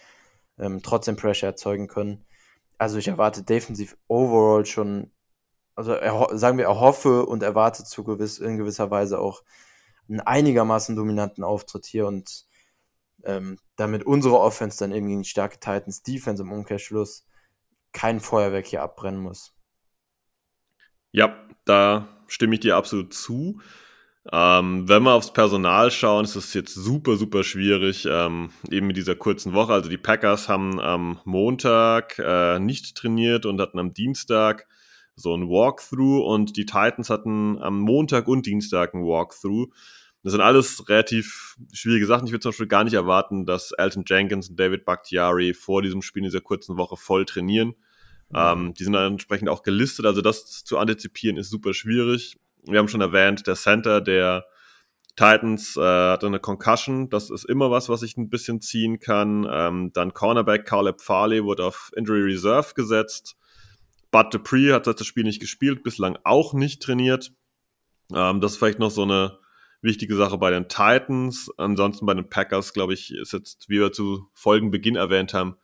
[0.57, 2.25] ähm, trotzdem Pressure erzeugen können.
[2.79, 5.11] Also ich erwarte defensiv overall schon,
[5.75, 5.95] also
[6.35, 9.43] sagen wir, erhoffe und erwarte zu gewiss, in gewisser Weise auch
[10.09, 12.47] einen einigermaßen dominanten Auftritt hier und
[13.23, 17.25] ähm, damit unsere Offense dann eben gegen die starke Titans Defense im Umkehrschluss
[17.91, 19.53] kein Feuerwerk hier abbrennen muss.
[21.11, 23.61] Ja, da stimme ich dir absolut zu.
[24.31, 28.95] Ähm, wenn wir aufs Personal schauen, ist es jetzt super, super schwierig, ähm, eben mit
[28.95, 29.73] dieser kurzen Woche.
[29.73, 34.65] Also die Packers haben am Montag äh, nicht trainiert und hatten am Dienstag
[35.15, 39.67] so ein Walkthrough und die Titans hatten am Montag und Dienstag ein Walkthrough.
[40.23, 42.25] Das sind alles relativ schwierige Sachen.
[42.25, 46.01] Ich würde zum Beispiel gar nicht erwarten, dass Alton Jenkins und David Bakhtiari vor diesem
[46.01, 47.75] Spiel in dieser kurzen Woche voll trainieren.
[48.29, 48.35] Mhm.
[48.35, 50.05] Ähm, die sind dann entsprechend auch gelistet.
[50.05, 54.45] Also das zu antizipieren ist super schwierig wir haben schon erwähnt, der Center der
[55.15, 57.09] Titans äh, hatte eine Concussion.
[57.09, 59.47] Das ist immer was, was ich ein bisschen ziehen kann.
[59.49, 63.35] Ähm, dann Cornerback Caleb Farley wurde auf Injury Reserve gesetzt.
[64.11, 67.31] Bud Dupree hat das Spiel nicht gespielt, bislang auch nicht trainiert.
[68.13, 69.37] Ähm, das ist vielleicht noch so eine
[69.83, 71.51] wichtige Sache bei den Titans.
[71.57, 75.57] Ansonsten bei den Packers, glaube ich, ist jetzt, wie wir zu Folgenbeginn erwähnt haben,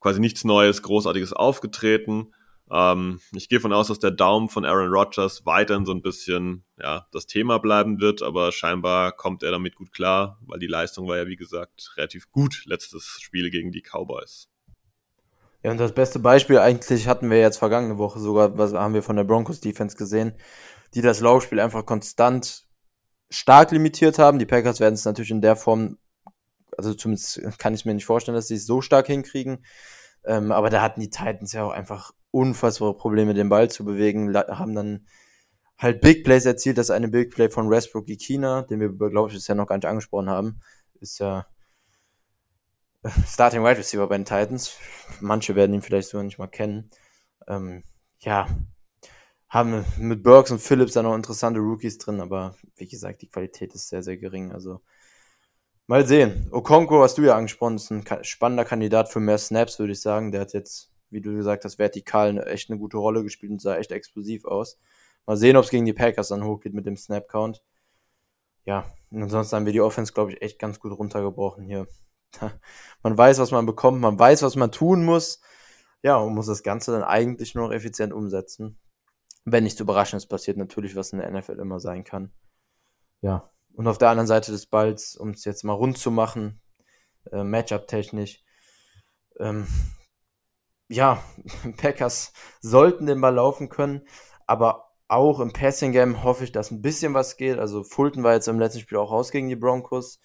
[0.00, 2.32] quasi nichts Neues, Großartiges aufgetreten.
[2.70, 6.64] Ähm, ich gehe von aus, dass der Daumen von Aaron Rodgers weiterhin so ein bisschen
[6.78, 11.06] ja, das Thema bleiben wird, aber scheinbar kommt er damit gut klar, weil die Leistung
[11.06, 14.48] war ja, wie gesagt, relativ gut letztes Spiel gegen die Cowboys.
[15.62, 19.02] Ja, und das beste Beispiel eigentlich hatten wir jetzt vergangene Woche sogar, was haben wir
[19.02, 20.34] von der Broncos Defense gesehen,
[20.94, 22.65] die das Laufspiel einfach konstant
[23.30, 24.38] stark limitiert haben.
[24.38, 25.98] Die Packers werden es natürlich in der Form,
[26.76, 29.64] also zumindest kann ich mir nicht vorstellen, dass sie es so stark hinkriegen.
[30.24, 34.36] Ähm, aber da hatten die Titans ja auch einfach unfassbare Probleme, den Ball zu bewegen,
[34.36, 35.06] haben dann
[35.78, 36.78] halt Big Plays erzielt.
[36.78, 39.86] Das eine Big Play von Westbrook Ikina, den wir, glaube ich, bisher noch gar nicht
[39.86, 40.60] angesprochen haben.
[41.00, 41.46] Ist ja
[43.26, 44.76] Starting Wide Receiver bei den Titans.
[45.20, 46.90] Manche werden ihn vielleicht sogar nicht mal kennen.
[47.46, 47.84] Ähm,
[48.18, 48.48] ja,
[49.48, 53.74] haben mit Burks und Phillips da noch interessante Rookies drin, aber wie gesagt, die Qualität
[53.74, 54.52] ist sehr, sehr gering.
[54.52, 54.80] Also
[55.86, 56.48] mal sehen.
[56.50, 60.32] Okonko hast du ja angesprochen, ist ein spannender Kandidat für mehr Snaps, würde ich sagen.
[60.32, 63.76] Der hat jetzt, wie du gesagt hast, vertikal echt eine gute Rolle gespielt und sah
[63.76, 64.78] echt explosiv aus.
[65.26, 67.62] Mal sehen, ob es gegen die Packers dann hochgeht mit dem Snap-Count.
[68.64, 71.86] Ja, und ansonsten haben wir die Offense, glaube ich, echt ganz gut runtergebrochen hier.
[73.02, 75.40] man weiß, was man bekommt, man weiß, was man tun muss.
[76.02, 78.78] Ja, und muss das Ganze dann eigentlich nur noch effizient umsetzen.
[79.46, 82.30] Wenn nichts Überraschendes passiert, natürlich, was in der NFL immer sein kann.
[83.22, 83.50] Ja.
[83.72, 86.60] Und auf der anderen Seite des Balls, um es jetzt mal rund zu machen,
[87.32, 88.42] äh, Matchup-technisch,
[89.38, 89.66] ähm,
[90.88, 91.22] ja,
[91.76, 94.02] Packers sollten den Ball laufen können,
[94.46, 97.58] aber auch im Passing Game hoffe ich, dass ein bisschen was geht.
[97.58, 100.20] Also Fulton war jetzt im letzten Spiel auch raus gegen die Broncos.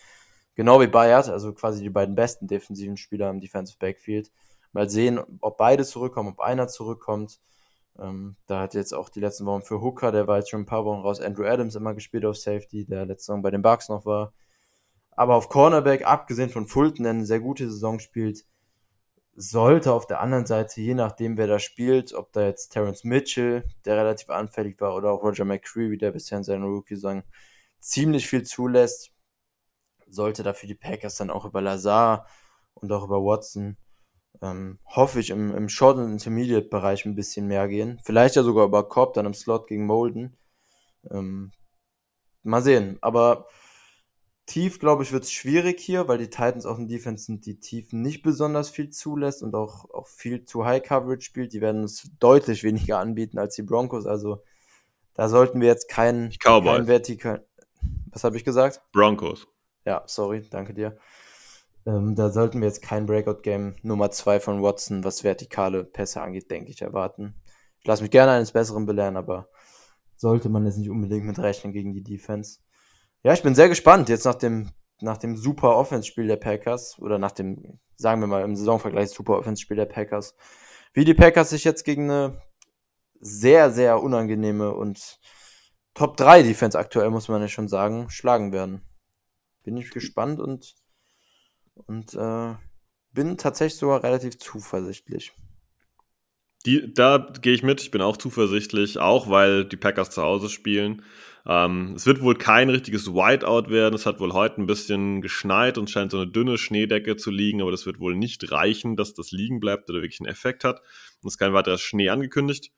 [0.56, 4.32] Genau wie Bayard, also quasi die beiden besten defensiven Spieler im Defensive Backfield.
[4.74, 7.40] Mal sehen, ob beide zurückkommen, ob einer zurückkommt.
[8.02, 10.66] Ähm, da hat jetzt auch die letzten Wochen für Hooker, der war jetzt schon ein
[10.66, 13.90] paar Wochen raus, Andrew Adams immer gespielt auf Safety, der letzte Saison bei den Bucks
[13.90, 14.34] noch war.
[15.12, 18.46] Aber auf Cornerback, abgesehen von Fulton, der eine sehr gute Saison spielt,
[19.36, 23.64] sollte auf der anderen Seite, je nachdem wer da spielt, ob da jetzt Terrence Mitchell,
[23.86, 27.24] der relativ anfällig war, oder auch Roger McCreary, der bisher in seiner Rookie-Saison
[27.80, 29.12] ziemlich viel zulässt,
[30.08, 32.28] sollte dafür die Packers dann auch über Lazar
[32.74, 33.78] und auch über Watson,
[34.42, 38.00] ähm, hoffe ich, im, im Short- und Intermediate-Bereich ein bisschen mehr gehen.
[38.04, 40.38] Vielleicht ja sogar über Cobb, dann im Slot gegen Molden.
[41.10, 41.52] Ähm,
[42.44, 42.98] mal sehen.
[43.02, 43.48] Aber
[44.46, 47.60] tief, glaube ich, wird es schwierig hier, weil die Titans auch in Defense sind, die
[47.60, 51.54] tief nicht besonders viel zulässt und auch, auch viel zu High Coverage spielt.
[51.54, 54.06] Die werden es deutlich weniger anbieten als die Broncos.
[54.06, 54.44] Also
[55.14, 57.46] da sollten wir jetzt keinen, keinen vertikal.
[58.12, 58.82] Was habe ich gesagt?
[58.92, 59.48] Broncos.
[59.86, 60.98] Ja, sorry, danke dir.
[61.86, 66.52] Ähm, da sollten wir jetzt kein Breakout-Game Nummer 2 von Watson, was vertikale Pässe angeht,
[66.52, 67.42] denke ich, erwarten.
[67.80, 69.50] Ich lasse mich gerne eines Besseren belehren, aber
[70.16, 72.60] sollte man jetzt nicht unbedingt mit rechnen gegen die Defense.
[73.24, 77.18] Ja, ich bin sehr gespannt, jetzt nach dem, nach dem super Offense-Spiel der Packers, oder
[77.18, 80.36] nach dem, sagen wir mal, im Saisonvergleich super Offense-Spiel der Packers,
[80.94, 82.42] wie die Packers sich jetzt gegen eine
[83.20, 85.20] sehr, sehr unangenehme und
[85.94, 88.82] Top 3 Defense aktuell, muss man ja schon sagen, schlagen werden
[89.64, 90.76] bin ich gespannt und,
[91.76, 92.56] und äh,
[93.14, 95.34] bin tatsächlich sogar relativ zuversichtlich.
[96.66, 100.48] Die, da gehe ich mit, ich bin auch zuversichtlich, auch weil die Packers zu Hause
[100.48, 101.02] spielen.
[101.48, 103.96] Ähm, es wird wohl kein richtiges Whiteout werden.
[103.96, 107.62] Es hat wohl heute ein bisschen geschneit und scheint so eine dünne Schneedecke zu liegen,
[107.62, 110.80] aber das wird wohl nicht reichen, dass das liegen bleibt oder wirklich einen Effekt hat.
[111.22, 112.72] Und es ist kein weiterer Schnee angekündigt.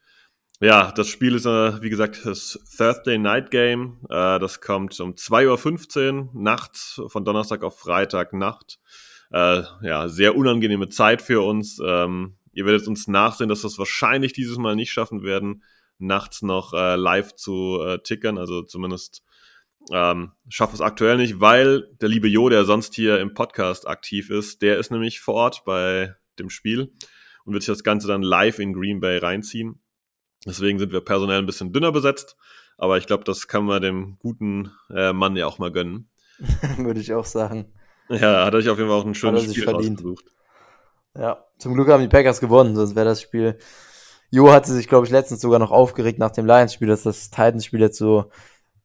[0.64, 3.97] Ja, das Spiel ist, äh, wie gesagt, das Thursday Night Game.
[4.05, 8.80] Äh, das kommt um 2.15 Uhr nachts, von Donnerstag auf Freitag Nacht.
[9.34, 11.82] Äh, ja, sehr unangenehme Zeit für uns.
[11.86, 15.66] Ähm, ihr werdet uns nachsehen, dass wir es wahrscheinlich dieses Mal nicht schaffen werden,
[15.97, 18.38] nachts noch live zu tickern.
[18.38, 19.22] Also zumindest
[19.91, 24.30] ähm, schafft es aktuell nicht, weil der liebe Jo, der sonst hier im Podcast aktiv
[24.30, 26.93] ist, der ist nämlich vor Ort bei dem Spiel
[27.43, 29.83] und wird sich das Ganze dann live in Green Bay reinziehen.
[30.45, 32.36] Deswegen sind wir personell ein bisschen dünner besetzt.
[32.78, 36.09] Aber ich glaube, das kann man dem guten äh, Mann ja auch mal gönnen.
[36.78, 37.71] Würde ich auch sagen.
[38.09, 39.99] Ja, hat er sich auf jeden Fall auch ein schönes Spiel verdient.
[39.99, 40.25] ausgesucht.
[41.15, 43.57] Ja, zum Glück haben die Packers gewonnen, sonst wäre das Spiel.
[44.32, 47.82] Jo hatte sich, glaube ich, letztens sogar noch aufgeregt nach dem Lions-Spiel, dass das Titans-Spiel
[47.82, 48.32] jetzt so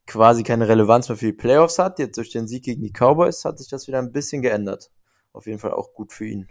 [0.05, 1.97] quasi keine Relevanz mehr für die Playoffs hat.
[1.97, 4.91] Jetzt durch den Sieg gegen die Cowboys hat sich das wieder ein bisschen geändert.
[5.33, 6.47] Auf jeden Fall auch gut für ihn.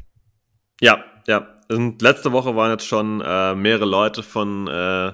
[0.81, 1.55] Ja, ja.
[1.71, 5.13] Und letzte Woche waren jetzt schon äh, mehrere Leute von äh,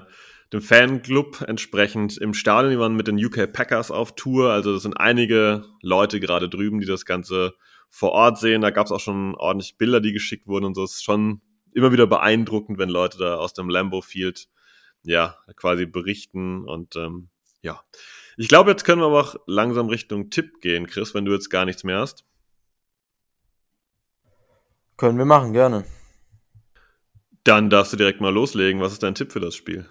[0.53, 2.71] dem Fanclub entsprechend im Stadion.
[2.71, 4.51] Die waren mit den UK Packers auf Tour.
[4.51, 7.53] Also es sind einige Leute gerade drüben, die das Ganze
[7.89, 8.61] vor Ort sehen.
[8.61, 10.83] Da gab es auch schon ordentlich Bilder, die geschickt wurden und so.
[10.83, 11.41] Es ist schon
[11.73, 14.47] immer wieder beeindruckend, wenn Leute da aus dem Lambo Field
[15.03, 16.63] ja quasi berichten.
[16.63, 17.29] Und ähm,
[17.61, 17.81] ja,
[18.37, 21.49] ich glaube, jetzt können wir aber auch langsam Richtung Tipp gehen, Chris, wenn du jetzt
[21.49, 22.23] gar nichts mehr hast.
[24.97, 25.85] Können wir machen, gerne.
[27.43, 28.81] Dann darfst du direkt mal loslegen.
[28.81, 29.89] Was ist dein Tipp für das Spiel?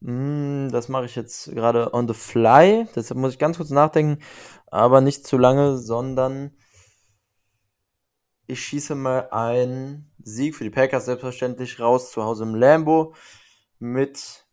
[0.00, 2.86] Mm, das mache ich jetzt gerade on the fly.
[2.94, 4.22] Deshalb muss ich ganz kurz nachdenken,
[4.66, 6.56] aber nicht zu lange, sondern
[8.46, 13.14] ich schieße mal einen Sieg für die Packers selbstverständlich raus zu Hause im Lambo
[13.80, 14.46] mit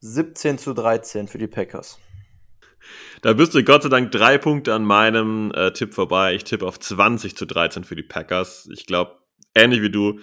[0.00, 1.98] 17 zu 13 für die Packers.
[3.22, 6.34] Da bist du Gott sei Dank drei Punkte an meinem äh, Tipp vorbei.
[6.34, 8.68] Ich tippe auf 20 zu 13 für die Packers.
[8.72, 9.18] Ich glaube,
[9.54, 10.20] ähnlich wie du,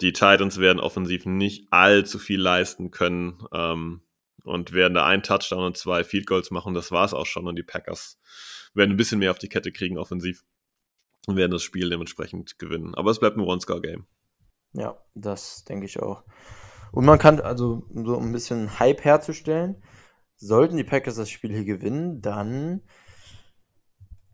[0.00, 4.02] die Titans werden offensiv nicht allzu viel leisten können ähm,
[4.44, 6.74] und werden da einen Touchdown und zwei Field Goals machen.
[6.74, 7.46] Das war es auch schon.
[7.46, 8.20] Und die Packers
[8.74, 10.44] werden ein bisschen mehr auf die Kette kriegen offensiv
[11.26, 12.94] und werden das Spiel dementsprechend gewinnen.
[12.94, 14.06] Aber es bleibt ein One-Score-Game.
[14.74, 16.24] Ja, das denke ich auch.
[16.92, 19.82] Und man kann also, so ein bisschen Hype herzustellen,
[20.38, 22.82] sollten die Packers das Spiel hier gewinnen, dann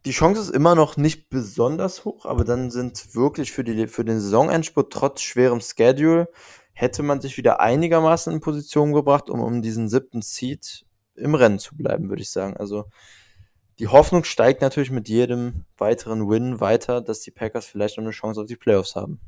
[0.05, 4.05] die Chance ist immer noch nicht besonders hoch, aber dann sind wirklich für, die, für
[4.05, 6.29] den Saisonendspurt trotz schwerem Schedule
[6.75, 11.59] hätte man sich wieder einigermaßen in Position gebracht, um um diesen siebten Seed im Rennen
[11.59, 12.57] zu bleiben, würde ich sagen.
[12.57, 12.85] Also
[13.79, 18.13] die Hoffnung steigt natürlich mit jedem weiteren Win weiter, dass die Packers vielleicht noch eine
[18.13, 19.21] Chance auf die Playoffs haben.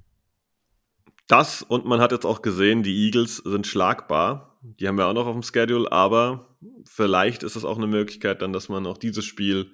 [1.26, 4.58] Das und man hat jetzt auch gesehen, die Eagles sind schlagbar.
[4.62, 8.42] Die haben wir auch noch auf dem Schedule, aber vielleicht ist es auch eine Möglichkeit
[8.42, 9.72] dann, dass man auch dieses Spiel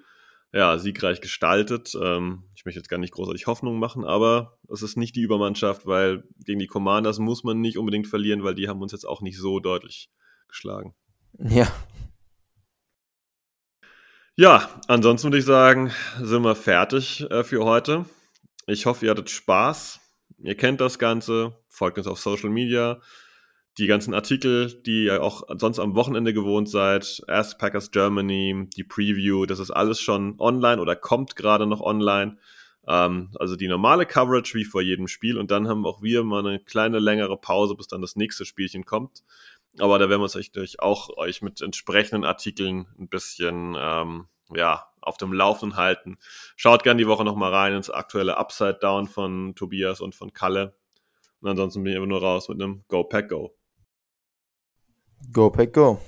[0.52, 1.96] ja, siegreich gestaltet.
[2.00, 5.86] Ähm, ich möchte jetzt gar nicht großartig Hoffnung machen, aber es ist nicht die Übermannschaft,
[5.86, 9.22] weil gegen die Commanders muss man nicht unbedingt verlieren, weil die haben uns jetzt auch
[9.22, 10.10] nicht so deutlich
[10.48, 10.94] geschlagen.
[11.38, 11.72] Ja.
[14.36, 18.06] Ja, ansonsten würde ich sagen, sind wir fertig äh, für heute.
[18.66, 20.01] Ich hoffe, ihr hattet Spaß.
[20.43, 23.01] Ihr kennt das Ganze, folgt uns auf Social Media.
[23.78, 28.85] Die ganzen Artikel, die ihr auch sonst am Wochenende gewohnt seid, Ask Packers Germany, die
[28.85, 32.36] Preview, das ist alles schon online oder kommt gerade noch online.
[32.86, 36.44] Ähm, also die normale Coverage wie vor jedem Spiel und dann haben auch wir mal
[36.44, 39.23] eine kleine längere Pause, bis dann das nächste Spielchen kommt.
[39.78, 44.91] Aber da werden wir uns euch auch euch mit entsprechenden Artikeln ein bisschen ähm, ja,
[45.02, 46.18] auf dem Laufenden halten.
[46.56, 50.76] Schaut gerne die Woche nochmal rein ins aktuelle Upside Down von Tobias und von Kalle.
[51.40, 53.56] Und ansonsten bin ich einfach nur raus mit einem Go Pack Go.
[55.32, 56.00] Go Pack Go.